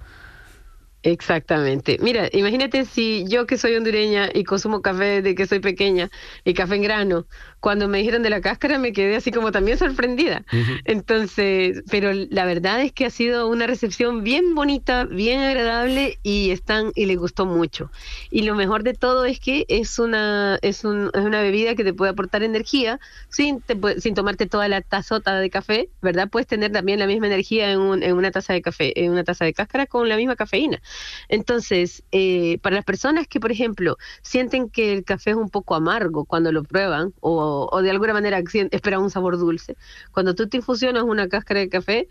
[1.03, 1.99] Exactamente.
[2.01, 6.11] Mira, imagínate si yo que soy hondureña y consumo café desde que soy pequeña
[6.45, 7.27] y café en grano,
[7.67, 10.45] cuando me dijeron de la cáscara me quedé así como también sorprendida.
[10.85, 16.53] Entonces, pero la verdad es que ha sido una recepción bien bonita, bien agradable y
[16.53, 17.91] están y les gustó mucho.
[18.31, 21.83] Y lo mejor de todo es que es una es, un, es una bebida que
[21.83, 23.01] te puede aportar energía
[23.31, 23.61] sin
[23.99, 26.29] sin tomarte toda la tazota de café, ¿verdad?
[26.31, 29.45] Puedes tener también la misma energía en, en una taza de café, en una taza
[29.45, 30.81] de cáscara con la misma cafeína.
[31.29, 35.75] Entonces, eh, para las personas que, por ejemplo, sienten que el café es un poco
[35.75, 39.77] amargo cuando lo prueban o o, de alguna manera espera un sabor dulce.
[40.13, 42.09] Cuando tú te infusionas una cáscara de café,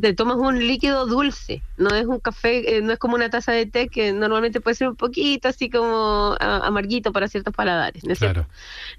[0.00, 3.52] te tomas un líquido dulce, no es un café, eh, no es como una taza
[3.52, 8.12] de té que normalmente puede ser un poquito así como amarguito para ciertos paladares, ¿no
[8.12, 8.46] es cierto?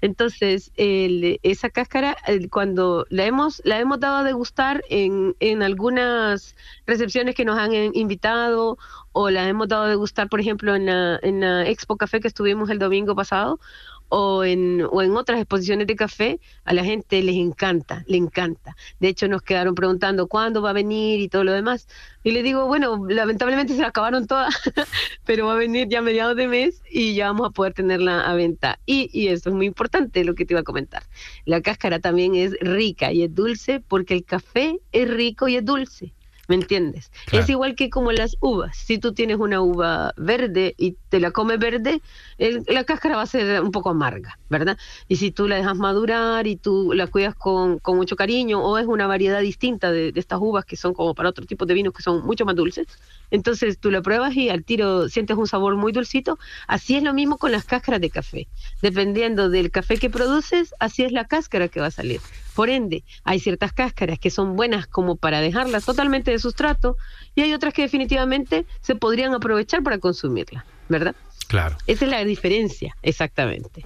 [0.00, 2.16] Entonces, esa cáscara,
[2.50, 6.56] cuando la hemos, la hemos dado a degustar en, en algunas
[6.86, 8.78] recepciones que nos han invitado
[9.12, 12.28] o la hemos dado a degustar, por ejemplo, en la, en la Expo Café que
[12.28, 13.60] estuvimos el domingo pasado,
[14.08, 18.76] o en, o en otras exposiciones de café, a la gente les encanta, le encanta.
[19.00, 21.88] De hecho, nos quedaron preguntando cuándo va a venir y todo lo demás.
[22.22, 24.54] Y le digo, bueno, lamentablemente se acabaron todas,
[25.24, 28.20] pero va a venir ya a mediados de mes y ya vamos a poder tenerla
[28.20, 28.78] a venta.
[28.86, 31.02] Y, y eso es muy importante lo que te iba a comentar.
[31.44, 35.64] La cáscara también es rica y es dulce porque el café es rico y es
[35.64, 36.15] dulce.
[36.48, 37.10] ¿Me entiendes?
[37.32, 38.76] Es igual que como las uvas.
[38.76, 42.00] Si tú tienes una uva verde y te la comes verde,
[42.38, 44.78] la cáscara va a ser un poco amarga, ¿verdad?
[45.08, 48.86] Y si tú la dejas madurar y tú la cuidas con, mucho cariño, o es
[48.86, 52.02] una variedad distinta de, estas uvas que son como para otro tipo de vinos que
[52.02, 52.86] son mucho más dulces,
[53.30, 56.38] entonces tú la pruebas y al tiro sientes un sabor muy dulcito.
[56.68, 58.46] Así es lo mismo con las cáscaras de café.
[58.82, 62.20] Dependiendo del café que produces, así es la cáscara que va a salir.
[62.56, 66.96] Por ende, hay ciertas cáscaras que son buenas como para dejarlas totalmente de sustrato
[67.34, 71.14] y hay otras que definitivamente se podrían aprovechar para consumirlas, ¿verdad?
[71.48, 71.76] Claro.
[71.86, 73.84] Esa es la diferencia, exactamente.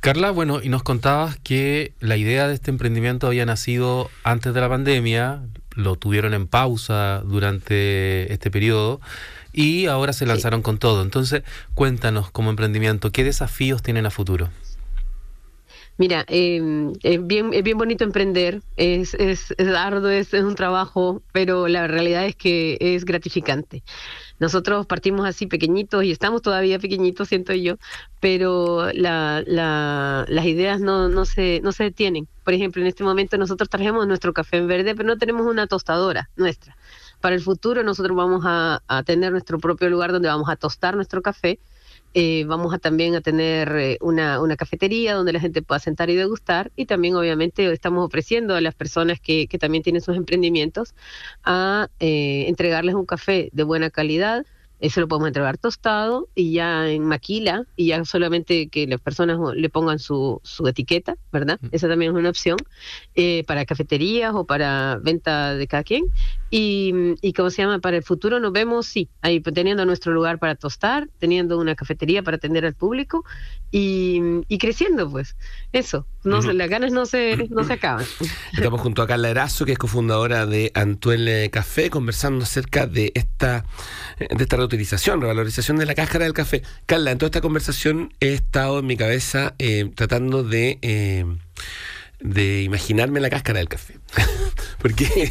[0.00, 4.60] Carla, bueno, y nos contabas que la idea de este emprendimiento había nacido antes de
[4.60, 5.42] la pandemia,
[5.76, 9.00] lo tuvieron en pausa durante este periodo
[9.52, 11.02] y ahora se lanzaron con todo.
[11.02, 11.44] Entonces,
[11.74, 14.48] cuéntanos como emprendimiento, ¿qué desafíos tienen a futuro?
[16.00, 20.54] Mira, em, es, bien, es bien bonito emprender, es, es, es arduo, es, es un
[20.54, 23.82] trabajo, pero la realidad es que es gratificante.
[24.38, 27.76] Nosotros partimos así pequeñitos y estamos todavía pequeñitos, siento yo,
[28.18, 32.26] pero la, la, las ideas no, no, se, no se detienen.
[32.44, 35.66] Por ejemplo, en este momento nosotros trajemos nuestro café en verde, pero no tenemos una
[35.66, 36.78] tostadora nuestra.
[37.20, 40.96] Para el futuro nosotros vamos a, a tener nuestro propio lugar donde vamos a tostar
[40.96, 41.60] nuestro café
[42.14, 46.10] eh, vamos a también a tener eh, una, una, cafetería donde la gente pueda sentar
[46.10, 50.16] y degustar y también obviamente estamos ofreciendo a las personas que, que también tienen sus
[50.16, 50.94] emprendimientos
[51.44, 54.44] a eh, entregarles un café de buena calidad
[54.80, 59.38] eso lo podemos entregar tostado y ya en maquila y ya solamente que las personas
[59.54, 61.58] le pongan su, su etiqueta, ¿verdad?
[61.60, 61.66] Mm.
[61.72, 62.56] Esa también es una opción
[63.14, 66.04] eh, para cafeterías o para venta de cada quien.
[66.50, 70.38] Y, y como se llama, para el futuro nos vemos, sí, ahí teniendo nuestro lugar
[70.40, 73.24] para tostar, teniendo una cafetería para atender al público
[73.70, 75.36] y, y creciendo, pues.
[75.72, 76.52] Eso, no uh -huh.
[76.52, 78.04] las ganas no se, no se acaban.
[78.52, 83.64] Estamos junto a Carla Erazo, que es cofundadora de Antuel Café, conversando acerca de esta,
[84.18, 86.62] de esta reutilización, revalorización de la cáscara del café.
[86.86, 90.78] Carla, en toda esta conversación he estado en mi cabeza eh, tratando de...
[90.82, 91.24] Eh,
[92.20, 93.98] de imaginarme la cáscara del café.
[94.78, 95.30] porque,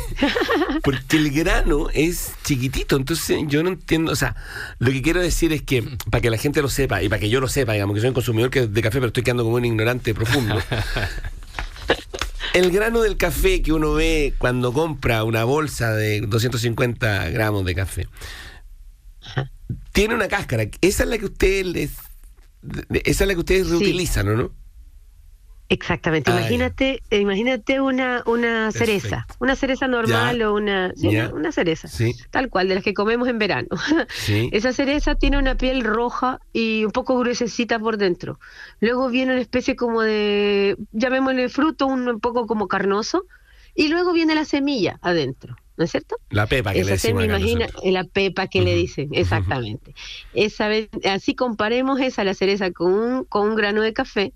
[0.84, 4.36] porque el grano es chiquitito, entonces yo no entiendo, o sea,
[4.80, 7.30] lo que quiero decir es que para que la gente lo sepa y para que
[7.30, 9.66] yo lo sepa, digamos que soy un consumidor de café, pero estoy quedando como un
[9.66, 10.62] ignorante profundo.
[12.54, 17.76] El grano del café que uno ve cuando compra una bolsa de 250 gramos de
[17.76, 18.08] café
[19.92, 20.64] tiene una cáscara.
[20.82, 21.92] Esa es la que ustedes les,
[23.04, 24.34] esa es la que ustedes reutilizan, sí.
[24.34, 24.52] ¿no?
[25.70, 26.32] Exactamente.
[26.32, 27.18] Imagínate, ya.
[27.18, 30.50] imagínate una, una cereza, una cereza normal ya.
[30.50, 32.16] o una, sí, una cereza, sí.
[32.32, 33.68] tal cual, de las que comemos en verano.
[34.52, 38.40] Esa cereza tiene una piel roja y un poco gruesecita por dentro.
[38.80, 43.26] Luego viene una especie como de, llamémosle fruto, un poco como carnoso,
[43.76, 45.56] y luego viene la semilla adentro.
[45.78, 46.18] ¿no es cierto?
[46.30, 46.98] La pepa que Esa le.
[46.98, 48.66] Se me imagina, la pepa que uh -huh.
[48.66, 49.92] le dicen, exactamente.
[49.92, 50.46] Uh -huh.
[50.46, 50.68] Esa,
[51.14, 54.34] así comparemos esa, la cereza, con un, con un grano de café,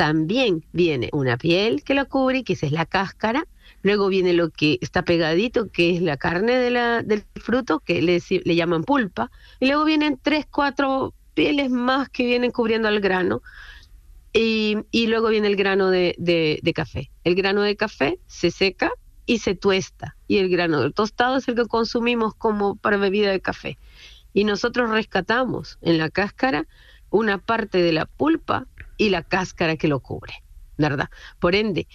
[0.00, 3.46] también viene una piel que la cubre, que es la cáscara,
[3.82, 8.00] luego viene lo que está pegadito, que es la carne de la, del fruto, que
[8.00, 13.00] le, le llaman pulpa, y luego vienen tres, cuatro pieles más que vienen cubriendo al
[13.00, 13.42] grano,
[14.32, 17.10] y, y luego viene el grano de, de, de, café.
[17.22, 18.90] El grano de café se seca
[19.26, 23.30] y se tuesta, y el grano del tostado es el que consumimos como para bebida
[23.30, 23.76] de café.
[24.32, 26.66] Y nosotros rescatamos en la cáscara
[27.10, 28.66] una parte de la pulpa
[29.00, 30.44] y la cáscara que lo cubre,
[30.76, 31.08] ¿verdad?
[31.38, 31.88] Por ende,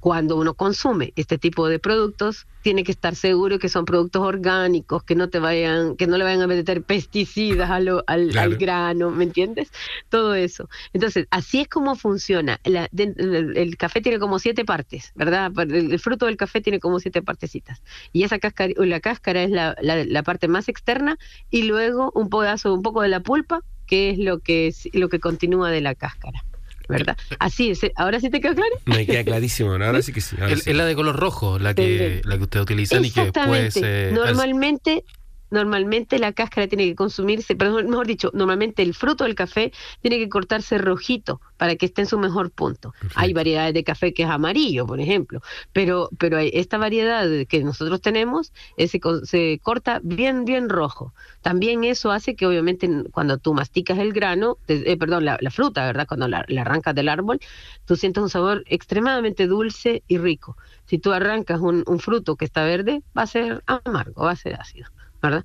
[0.00, 5.02] cuando uno consume este tipo de productos, tiene que estar seguro que son productos orgánicos,
[5.02, 8.50] que no te vayan, que no le vayan a meter pesticidas a lo, al, claro.
[8.50, 9.72] al, grano, ¿me entiendes?
[10.10, 10.68] Todo eso.
[10.92, 12.60] Entonces, así es como funciona.
[12.64, 15.50] La, de, el, el, café tiene como siete partes, ¿verdad?
[15.56, 17.82] El, el, fruto del café tiene como siete partecitas.
[18.12, 21.16] Y esa cáscara, la cáscara es la, la, la parte más externa
[21.48, 23.62] y luego un pedazo, un poco de la pulpa
[23.92, 26.42] que es lo que es, lo que continúa de la cáscara.
[26.88, 27.14] ¿verdad?
[27.38, 27.80] Así es.
[27.94, 28.74] ¿Ahora sí te quedó claro?
[28.86, 29.84] Me queda clarísimo, ¿no?
[29.84, 30.34] ahora sí que sí.
[30.48, 30.72] Es sí.
[30.72, 33.78] la de color rojo, la que, la que ustedes utilizan y que después...
[33.82, 35.04] Eh, Normalmente
[35.52, 40.18] normalmente la cáscara tiene que consumirse, pero mejor dicho, normalmente el fruto del café tiene
[40.18, 42.92] que cortarse rojito para que esté en su mejor punto.
[42.92, 43.20] Perfecto.
[43.20, 45.40] Hay variedades de café que es amarillo, por ejemplo,
[45.72, 51.14] pero, pero esta variedad que nosotros tenemos se, se corta bien, bien rojo.
[51.42, 55.84] También eso hace que obviamente cuando tú masticas el grano, eh, perdón, la, la, fruta,
[55.86, 56.06] ¿verdad?
[56.06, 57.40] Cuando la, la arrancas del árbol,
[57.84, 60.56] tú sientes un sabor extremadamente dulce y rico.
[60.86, 64.36] Si tú arrancas un, un fruto que está verde, va a ser amargo, va a
[64.36, 64.88] ser ácido.
[65.22, 65.44] ¿Verdad?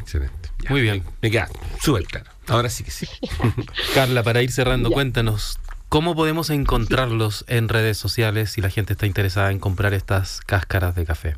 [0.00, 0.50] Excelente.
[0.62, 1.02] Ya, Muy bien.
[1.22, 1.48] Me queda
[1.82, 2.30] súper claro.
[2.46, 3.06] Ahora sí que sí.
[3.94, 4.94] Carla, para ir cerrando, ya.
[4.94, 5.58] cuéntanos,
[5.88, 7.44] ¿cómo podemos encontrarlos sí.
[7.48, 11.36] en redes sociales si la gente está interesada en comprar estas cáscaras de café?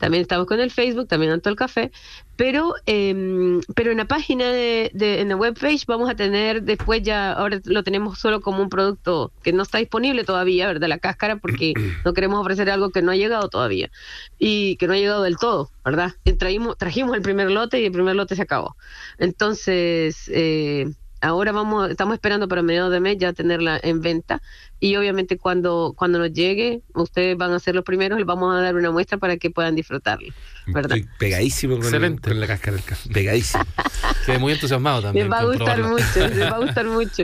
[0.04, 1.90] También estamos con el Facebook, también Anto el Café,
[2.36, 7.02] pero, eh, pero en la página de, de, en la webpage vamos a tener después
[7.04, 10.90] ya, ahora lo tenemos solo como un producto que no está disponible todavía, ¿verdad?
[10.90, 11.72] La cáscara, porque
[12.04, 13.92] no queremos ofrecer algo que no ha llegado todavía
[14.38, 16.12] y que no ha llegado del todo, ¿verdad?
[16.38, 18.76] Trajimos, trajimos el primer lote y el primer lote se acabó.
[19.20, 20.92] Entonces, eh,
[21.24, 24.42] ahora vamos, estamos esperando para mediados de mes ya tenerla en venta
[24.80, 28.62] y obviamente cuando, cuando nos llegue, ustedes van a ser los primeros y vamos a
[28.62, 30.34] dar una muestra para que puedan disfrutarlo.
[30.68, 30.98] ¿verdad?
[30.98, 32.30] Estoy pegadísimo con, Excelente.
[32.30, 33.10] con la cáscara del café.
[33.10, 33.64] Pegadísimo.
[34.26, 35.30] Quedé muy entusiasmado también.
[35.30, 37.24] Les va a gustar mucho, les va a gustar mucho.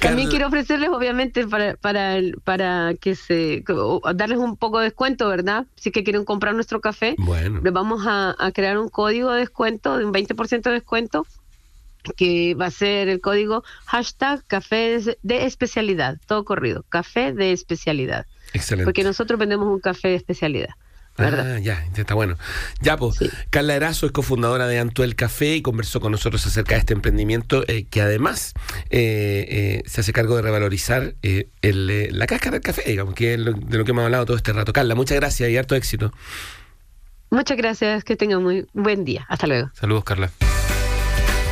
[0.00, 3.62] También quiero ofrecerles, obviamente, para, para, para que se,
[4.14, 5.66] darles un poco de descuento, ¿verdad?
[5.76, 7.60] Si es que quieren comprar nuestro café, Bueno.
[7.62, 11.26] les vamos a, a crear un código de descuento, de un 20% de descuento,
[12.16, 18.26] que va a ser el código hashtag café de- especialidad, todo corrido, café de especialidad.
[18.52, 18.84] Excelente.
[18.84, 20.70] Porque nosotros vendemos un café de especialidad,
[21.18, 21.54] ¿verdad?
[21.56, 22.36] Ah, ya, está bueno.
[22.80, 23.30] Ya, pues, Sí.
[23.50, 27.64] Carla Erazo es cofundadora de Antuel Café y conversó con nosotros acerca de este emprendimiento
[27.68, 28.52] eh, que además
[28.90, 33.34] eh, eh, se hace cargo de revalorizar eh, el, la cáscara del café, digamos, que
[33.34, 34.72] es lo- de lo que hemos hablado todo este rato.
[34.72, 36.12] Carla, muchas gracias y harto éxito.
[37.30, 39.26] Muchas gracias, que tengan muy buen día.
[39.28, 39.70] Hasta luego.
[39.74, 40.30] Saludos, Carla.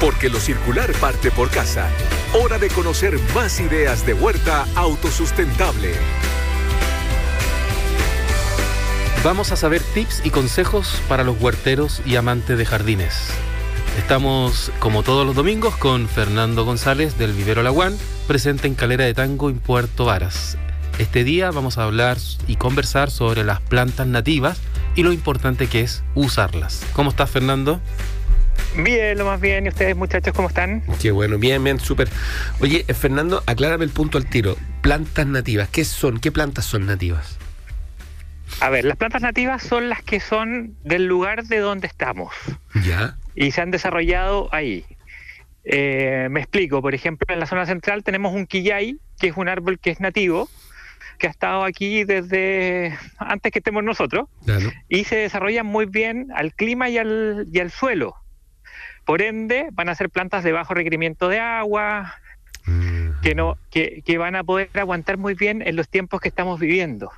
[0.02, 1.88] Porque lo circular parte por casa.
[2.32, 5.92] Hora de conocer más ideas de huerta autosustentable.
[9.22, 13.28] Vamos a saber tips y consejos para los huerteros y amantes de jardines.
[13.96, 17.96] Estamos, como todos los domingos, con Fernando González del Vivero Laguán,
[18.26, 20.58] presente en Calera de Tango en Puerto Varas.
[20.98, 24.58] Este día vamos a hablar y conversar sobre las plantas nativas
[24.96, 26.84] y lo importante que es usarlas.
[26.92, 27.80] ¿Cómo estás, Fernando?
[28.76, 29.66] Bien, lo más bien.
[29.66, 30.82] ¿Y ustedes, muchachos, cómo están?
[31.00, 32.08] Qué bueno, bien, bien, súper.
[32.60, 34.56] Oye, eh, Fernando, aclárame el punto al tiro.
[34.80, 36.18] Plantas nativas, ¿qué son?
[36.18, 37.38] ¿Qué plantas son nativas?
[38.60, 42.32] A ver, las plantas nativas son las que son del lugar de donde estamos
[42.84, 43.16] Ya.
[43.34, 44.84] y se han desarrollado ahí.
[45.64, 49.48] Eh, me explico, por ejemplo, en la zona central tenemos un quillay, que es un
[49.48, 50.48] árbol que es nativo,
[51.18, 54.70] que ha estado aquí desde antes que estemos nosotros, Claro.
[54.88, 58.16] y se desarrollan muy bien al clima y al, y al suelo.
[59.12, 62.14] Por ende, van a ser plantas de bajo requerimiento de agua,
[63.20, 66.58] que no que, que van a poder aguantar muy bien en los tiempos que estamos
[66.58, 67.12] viviendo.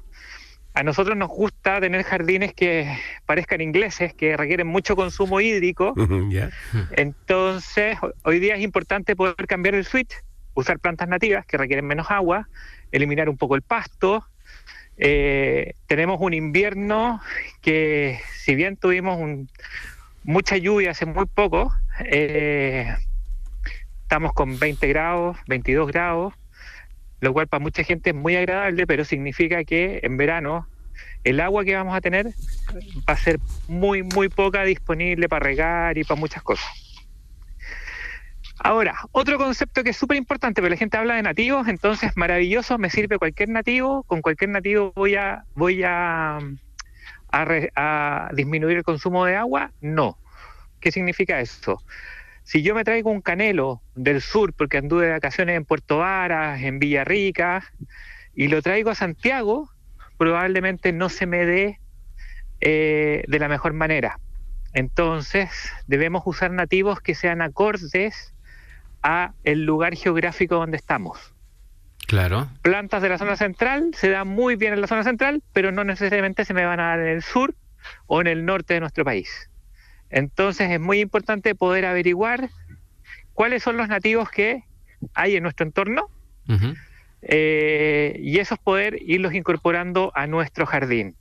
[0.73, 5.95] A nosotros nos gusta tener jardines que parezcan ingleses, que requieren mucho consumo hídrico.
[6.97, 10.17] Entonces, ho- hoy día es importante poder cambiar el switch,
[10.55, 12.49] usar plantas nativas que requieren menos agua,
[12.91, 14.27] eliminar un poco el pasto.
[14.97, 17.21] Eh, tenemos un invierno
[17.61, 19.49] que, si bien tuvimos un-
[20.25, 21.73] mucha lluvia hace muy poco,
[22.05, 22.95] eh,
[24.03, 26.35] estamos con 20 grados, 22 grados,
[27.21, 30.67] lo cual para mucha gente es muy agradable, pero significa que en verano
[31.25, 32.27] el agua que vamos a tener
[33.09, 36.67] va a ser muy, muy poca disponible para regar y para muchas cosas.
[38.59, 42.79] Ahora, otro concepto que es súper importante, porque la gente habla de nativos, entonces maravilloso,
[42.79, 46.39] me sirve cualquier nativo, con cualquier nativo voy a, voy a,
[47.35, 50.19] a, disminuir el consumo de agua, no.
[50.81, 51.83] ¿Qué significa eso?
[52.43, 56.63] Si yo me traigo un canelo del sur, porque anduve de vacaciones en Puerto Varas,
[56.63, 57.65] en Villarrica,
[58.35, 59.71] y lo traigo a Santiago,
[60.19, 61.81] probablemente no se me dé
[62.61, 64.19] eh, de la mejor manera.
[64.75, 65.51] Entonces,
[65.87, 68.35] debemos usar nativos que sean acordes
[69.03, 71.34] a el lugar geográfico donde estamos.
[72.07, 72.49] Claro.
[72.63, 75.85] Plantas de la zona central se dan muy bien en la zona central, pero no
[75.85, 77.55] necesariamente se me van a dar en el sur
[78.07, 79.51] o en el norte de nuestro país.
[80.11, 82.51] Entonces es muy importante poder averiguar
[83.33, 84.63] cuáles son los nativos que
[85.15, 86.09] hay en nuestro entorno
[87.23, 91.17] eh, y esos poder irlos incorporando a nuestro jardín.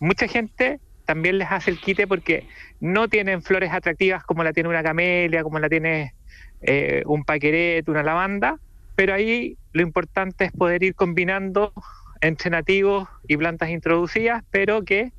[0.00, 2.46] Mucha gente también les hace el quite porque
[2.78, 6.14] no tienen flores atractivas como la tiene una camelia, como la tiene
[6.62, 8.58] eh, un paqueret, una lavanda,
[8.96, 11.72] pero ahí lo importante es poder ir combinando
[12.20, 15.12] entre nativos y plantas introducidas, pero que,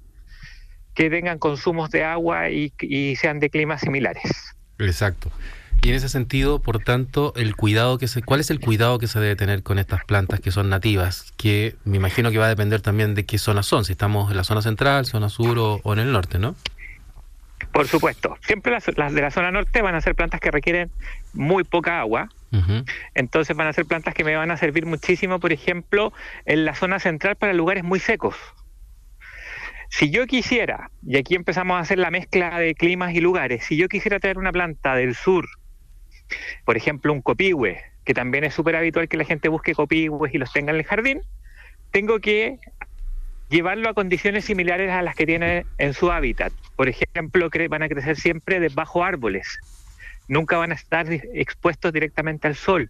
[0.94, 4.56] que tengan consumos de agua y, y sean de climas similares.
[4.78, 5.32] Exacto.
[5.84, 9.08] Y en ese sentido, por tanto, el cuidado que se, ¿cuál es el cuidado que
[9.08, 11.34] se debe tener con estas plantas que son nativas?
[11.38, 14.38] Que me imagino que va a depender también de qué zona son, si estamos en
[14.38, 16.56] la zona central, zona sur o, o en el norte, ¿no?
[17.74, 20.92] Por supuesto, siempre las, las de la zona norte van a ser plantas que requieren
[21.34, 22.30] muy poca agua,
[23.14, 26.12] Entonces van a ser plantas que me van a servir muchísimo, por ejemplo,
[26.45, 28.36] en la zona central para lugares muy secos.
[29.89, 33.76] Si yo quisiera, y aquí empezamos a hacer la mezcla de climas y lugares, si
[33.76, 35.45] yo quisiera traer una planta del sur,
[36.66, 40.38] por ejemplo un copihue, que también es súper habitual que la gente busque copihue y
[40.38, 41.22] los tenga en el jardín,
[41.91, 42.60] tengo que
[43.49, 46.54] llevarlo a condiciones similares a las que tiene en su hábitat.
[46.78, 49.60] Por ejemplo, van a crecer siempre debajo árboles.
[50.32, 52.90] Nunca van a estar expuestos directamente al sol.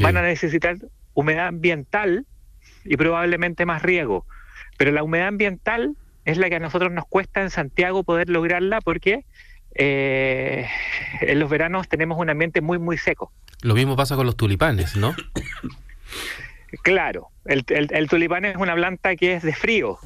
[0.00, 0.76] Van a necesitar
[1.12, 2.26] humedad ambiental
[2.84, 4.26] y probablemente más riego.
[4.76, 5.94] Pero la humedad ambiental
[6.24, 9.24] es la que a nosotros nos cuesta en Santiago poder lograrla porque
[9.76, 10.66] eh,
[11.20, 13.30] en los veranos tenemos un ambiente muy, muy seco.
[13.62, 15.14] Lo mismo pasa con los tulipanes, ¿no?
[16.82, 20.00] Claro, el, el, tulipán es una planta que es de frío.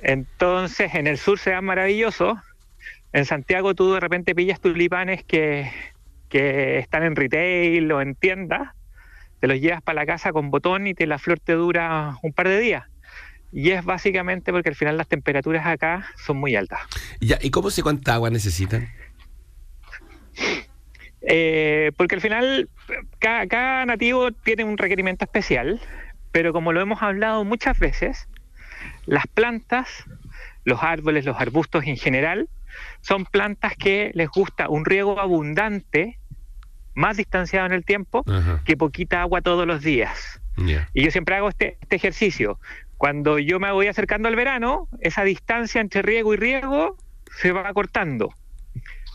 [0.00, 2.38] Entonces, en el sur se da maravilloso.
[3.12, 5.70] En Santiago tú de repente pillas tulipanes que,
[6.28, 8.70] que están en retail o en tiendas,
[9.40, 12.32] te los llevas para la casa con botón y te la flor te dura un
[12.32, 12.84] par de días.
[13.52, 16.80] Y es básicamente porque al final las temperaturas acá son muy altas.
[17.20, 18.88] Ya, ¿Y cómo sé cuánta agua necesitan?
[21.22, 22.68] Eh, porque al final
[23.18, 25.80] cada, nativo tiene un requerimiento especial,
[26.32, 28.28] pero como lo hemos hablado muchas veces,
[29.06, 30.04] las plantas,
[30.64, 32.48] los árboles, los arbustos en general,
[33.00, 36.18] son plantas que les gusta un riego abundante,
[36.94, 38.24] más distanciado en el tiempo,
[38.64, 40.40] que poquita agua todos los días.
[40.94, 42.58] Y yo siempre hago este, este ejercicio.
[42.96, 46.96] Cuando yo me voy acercando al verano, esa distancia entre riego y riego
[47.38, 48.32] se va cortando.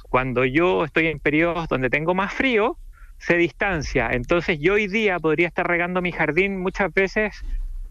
[0.04, 2.78] Cuando yo estoy en periodos donde tengo más frío,
[3.18, 4.10] se distancia.
[4.12, 7.44] Entonces yo hoy día podría estar regando mi jardín muchas veces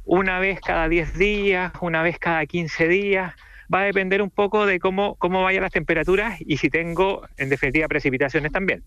[0.05, 3.35] una vez cada 10 días, una vez cada 15 días.
[3.73, 7.49] Va a depender un poco de cómo, cómo vayan las temperaturas y si tengo, en
[7.49, 8.85] definitiva, precipitaciones también.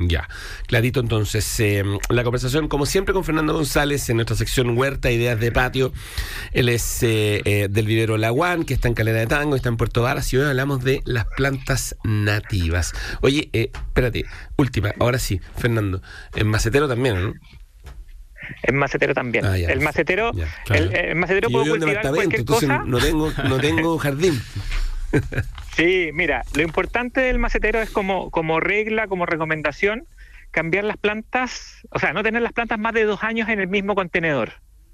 [0.00, 0.28] Ya,
[0.66, 1.58] clarito entonces.
[1.58, 5.92] Eh, la conversación, como siempre, con Fernando González en nuestra sección Huerta, Ideas de Patio.
[6.52, 9.76] Él es eh, eh, del vivero Laguán, que está en Calera de Tango, está en
[9.76, 12.92] Puerto Varas, y hoy hablamos de las plantas nativas.
[13.22, 14.24] Oye, espérate,
[14.56, 16.00] última, ahora sí, Fernando.
[16.36, 17.34] En macetero también, ¿no?
[18.62, 19.44] En macetero también.
[19.44, 20.32] Ah, el macetero,
[20.70, 22.82] el, macetero puedo cultivar cualquier cosa.
[22.84, 24.40] No tengo, no tengo jardín.
[25.76, 30.06] Sí, mira, lo importante del macetero es como, como regla, como recomendación,
[30.50, 33.68] cambiar las plantas, o sea, no tener las plantas más de dos años en el
[33.68, 34.52] mismo contenedor.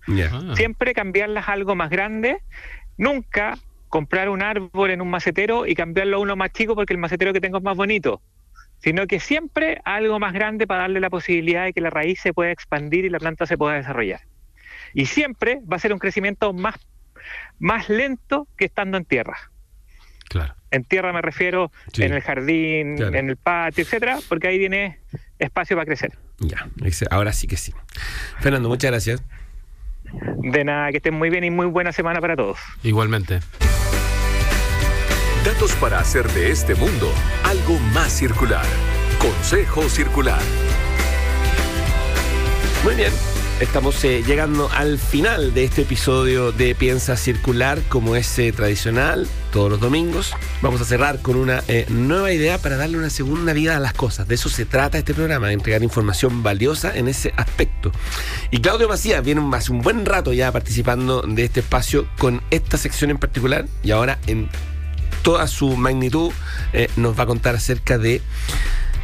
[0.09, 0.55] Ah.
[0.55, 2.39] Siempre cambiarlas a algo más grande.
[2.97, 6.99] Nunca comprar un árbol en un macetero y cambiarlo a uno más chico porque el
[6.99, 8.21] macetero que tengo es más bonito.
[8.85, 12.35] Sino que siempre algo más grande para darle la posibilidad de que la raíz se
[12.35, 14.21] pueda expandir y la planta se pueda desarrollar.
[14.93, 16.75] Y siempre va a ser un crecimiento más,
[17.59, 19.51] más lento que estando en tierra.
[20.29, 20.55] Claro.
[20.71, 24.99] En tierra me refiero en el jardín, en el patio, etcétera, porque ahí tiene
[25.39, 26.19] espacio para crecer.
[26.41, 26.69] Ya,
[27.11, 27.73] ahora sí que sí.
[28.41, 29.25] Fernando, muchas gracias.
[30.43, 32.59] De nada, que estén muy bien y muy buena semana para todos.
[32.83, 33.41] Igualmente.
[35.45, 38.65] Datos para hacer de este mundo algo más circular.
[39.19, 40.41] Consejo Circular.
[42.83, 43.13] Muy bien.
[43.61, 49.29] Estamos eh, llegando al final de este episodio de Piensa Circular, como es eh, tradicional,
[49.53, 50.33] todos los domingos.
[50.63, 53.93] Vamos a cerrar con una eh, nueva idea para darle una segunda vida a las
[53.93, 54.27] cosas.
[54.27, 57.93] De eso se trata este programa, de entregar información valiosa en ese aspecto.
[58.51, 62.79] Y Claudio Macías viene hace un buen rato ya participando de este espacio con esta
[62.79, 64.49] sección en particular y ahora en
[65.25, 66.31] toda su magnitud
[66.97, 68.23] nos va a contar acerca de...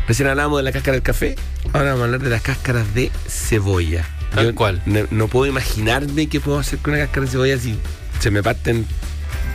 [0.06, 1.34] Recién hablábamos de la cáscara del café,
[1.72, 4.06] ahora vamos a hablar de las cáscaras de cebolla.
[4.34, 4.82] Tal cual.
[5.10, 7.76] No, puedo imaginarme qué puedo hacer con una cáscara de cebolla si
[8.20, 8.86] se me parten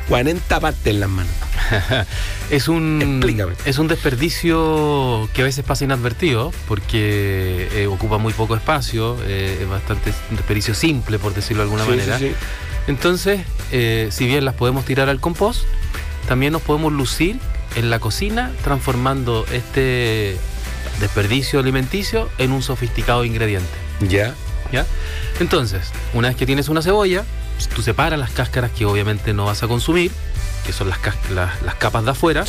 [0.09, 1.33] 40 partes en las manos.
[2.51, 3.23] es un
[3.65, 9.59] es un desperdicio que a veces pasa inadvertido porque eh, ocupa muy poco espacio, eh,
[9.61, 12.19] es bastante un desperdicio simple por decirlo de alguna manera.
[12.87, 13.41] Entonces,
[13.71, 15.63] eh, si bien las podemos tirar al compost,
[16.27, 17.39] también nos podemos lucir
[17.75, 20.37] en la cocina transformando este
[20.99, 23.69] desperdicio alimenticio en un sofisticado ingrediente.
[24.01, 24.33] Ya.
[24.71, 24.85] ¿ya?
[25.39, 27.25] Entonces, una vez que tienes una cebolla,
[27.75, 30.11] tú separas las cáscaras que obviamente no vas a consumir,
[30.65, 30.99] que son las,
[31.29, 32.45] las, capas de afuera,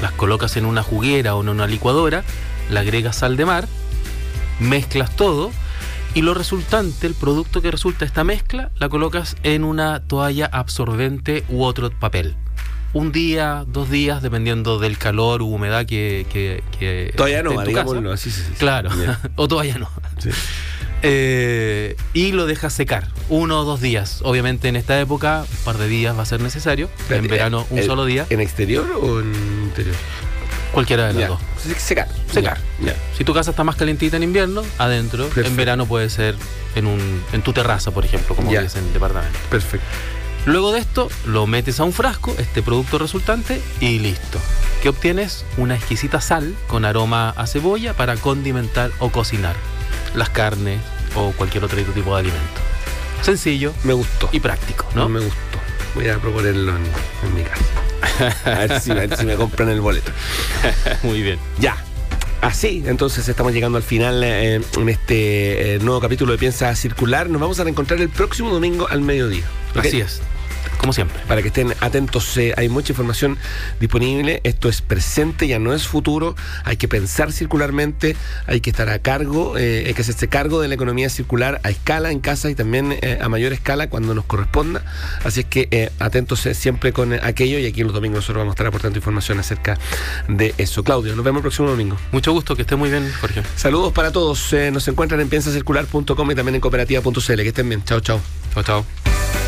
[0.00, 2.24] las colocas en una juguera o en una licuadora,
[2.70, 3.66] le agregas sal de mar,
[4.60, 5.50] mezclas todo
[6.14, 11.44] y lo resultante, el producto que resulta esta mezcla, la colocas en una toalla absorbente
[11.48, 12.36] u otro papel.
[12.94, 16.26] Un día, dos días, dependiendo del calor u humedad que...
[16.30, 18.30] que, todavía no, digámoslo así.
[18.58, 18.90] Claro,
[19.36, 19.90] o todavía no.
[21.02, 24.20] Eh, y lo dejas secar uno o dos días.
[24.22, 26.88] Obviamente en esta época un par de días va a ser necesario.
[27.10, 28.26] en verano un solo día.
[28.30, 29.34] ¿En exterior o en
[29.64, 29.94] interior?
[30.72, 31.40] Cualquiera de las dos.
[31.76, 32.08] Secar.
[32.30, 32.58] Secar.
[33.16, 35.28] Si tu casa está más calentita en invierno, adentro.
[35.36, 36.36] En verano puede ser
[36.74, 39.38] en, un, en tu terraza, por ejemplo, como es en el departamento.
[39.50, 39.86] Perfecto.
[40.48, 44.38] Luego de esto, lo metes a un frasco, este producto resultante, y listo.
[44.82, 45.44] ¿Qué obtienes?
[45.58, 49.54] Una exquisita sal con aroma a cebolla para condimentar o cocinar
[50.14, 50.80] las carnes
[51.14, 52.60] o cualquier otro tipo de alimento.
[53.20, 53.74] Sencillo.
[53.84, 54.30] Me gustó.
[54.32, 55.06] Y práctico, ¿no?
[55.10, 55.36] Me gustó.
[55.94, 58.40] Voy a proponerlo en, mi casa.
[58.46, 60.12] a, ver si, me compran el boleto.
[61.02, 61.38] Muy bien.
[61.58, 61.76] Ya.
[62.40, 67.28] Así, entonces estamos llegando al final eh, en este eh, nuevo capítulo de Piensa Circular.
[67.28, 69.44] Nos vamos a reencontrar el próximo domingo al mediodía.
[69.74, 70.22] Así es.
[70.78, 71.20] Como siempre.
[71.26, 73.36] Para que estén atentos, eh, hay mucha información
[73.80, 74.40] disponible.
[74.44, 76.36] Esto es presente, ya no es futuro.
[76.64, 80.68] Hay que pensar circularmente, hay que estar a cargo, eh, hay que hacerse cargo de
[80.68, 84.24] la economía circular a escala en casa y también eh, a mayor escala cuando nos
[84.24, 84.84] corresponda.
[85.24, 88.66] Así es que atentos siempre con aquello y aquí los domingos nosotros vamos a estar
[88.66, 89.78] aportando información acerca
[90.28, 90.84] de eso.
[90.84, 91.96] Claudio, nos vemos el próximo domingo.
[92.12, 93.42] Mucho gusto, que esté muy bien, Jorge.
[93.56, 94.54] Saludos para todos.
[94.72, 97.18] nos encuentran en piensacircular.com y también en cooperativa.cl.
[97.18, 97.84] Que estén bien.
[97.84, 98.20] Chao, chao.
[98.54, 99.47] Chao, chao.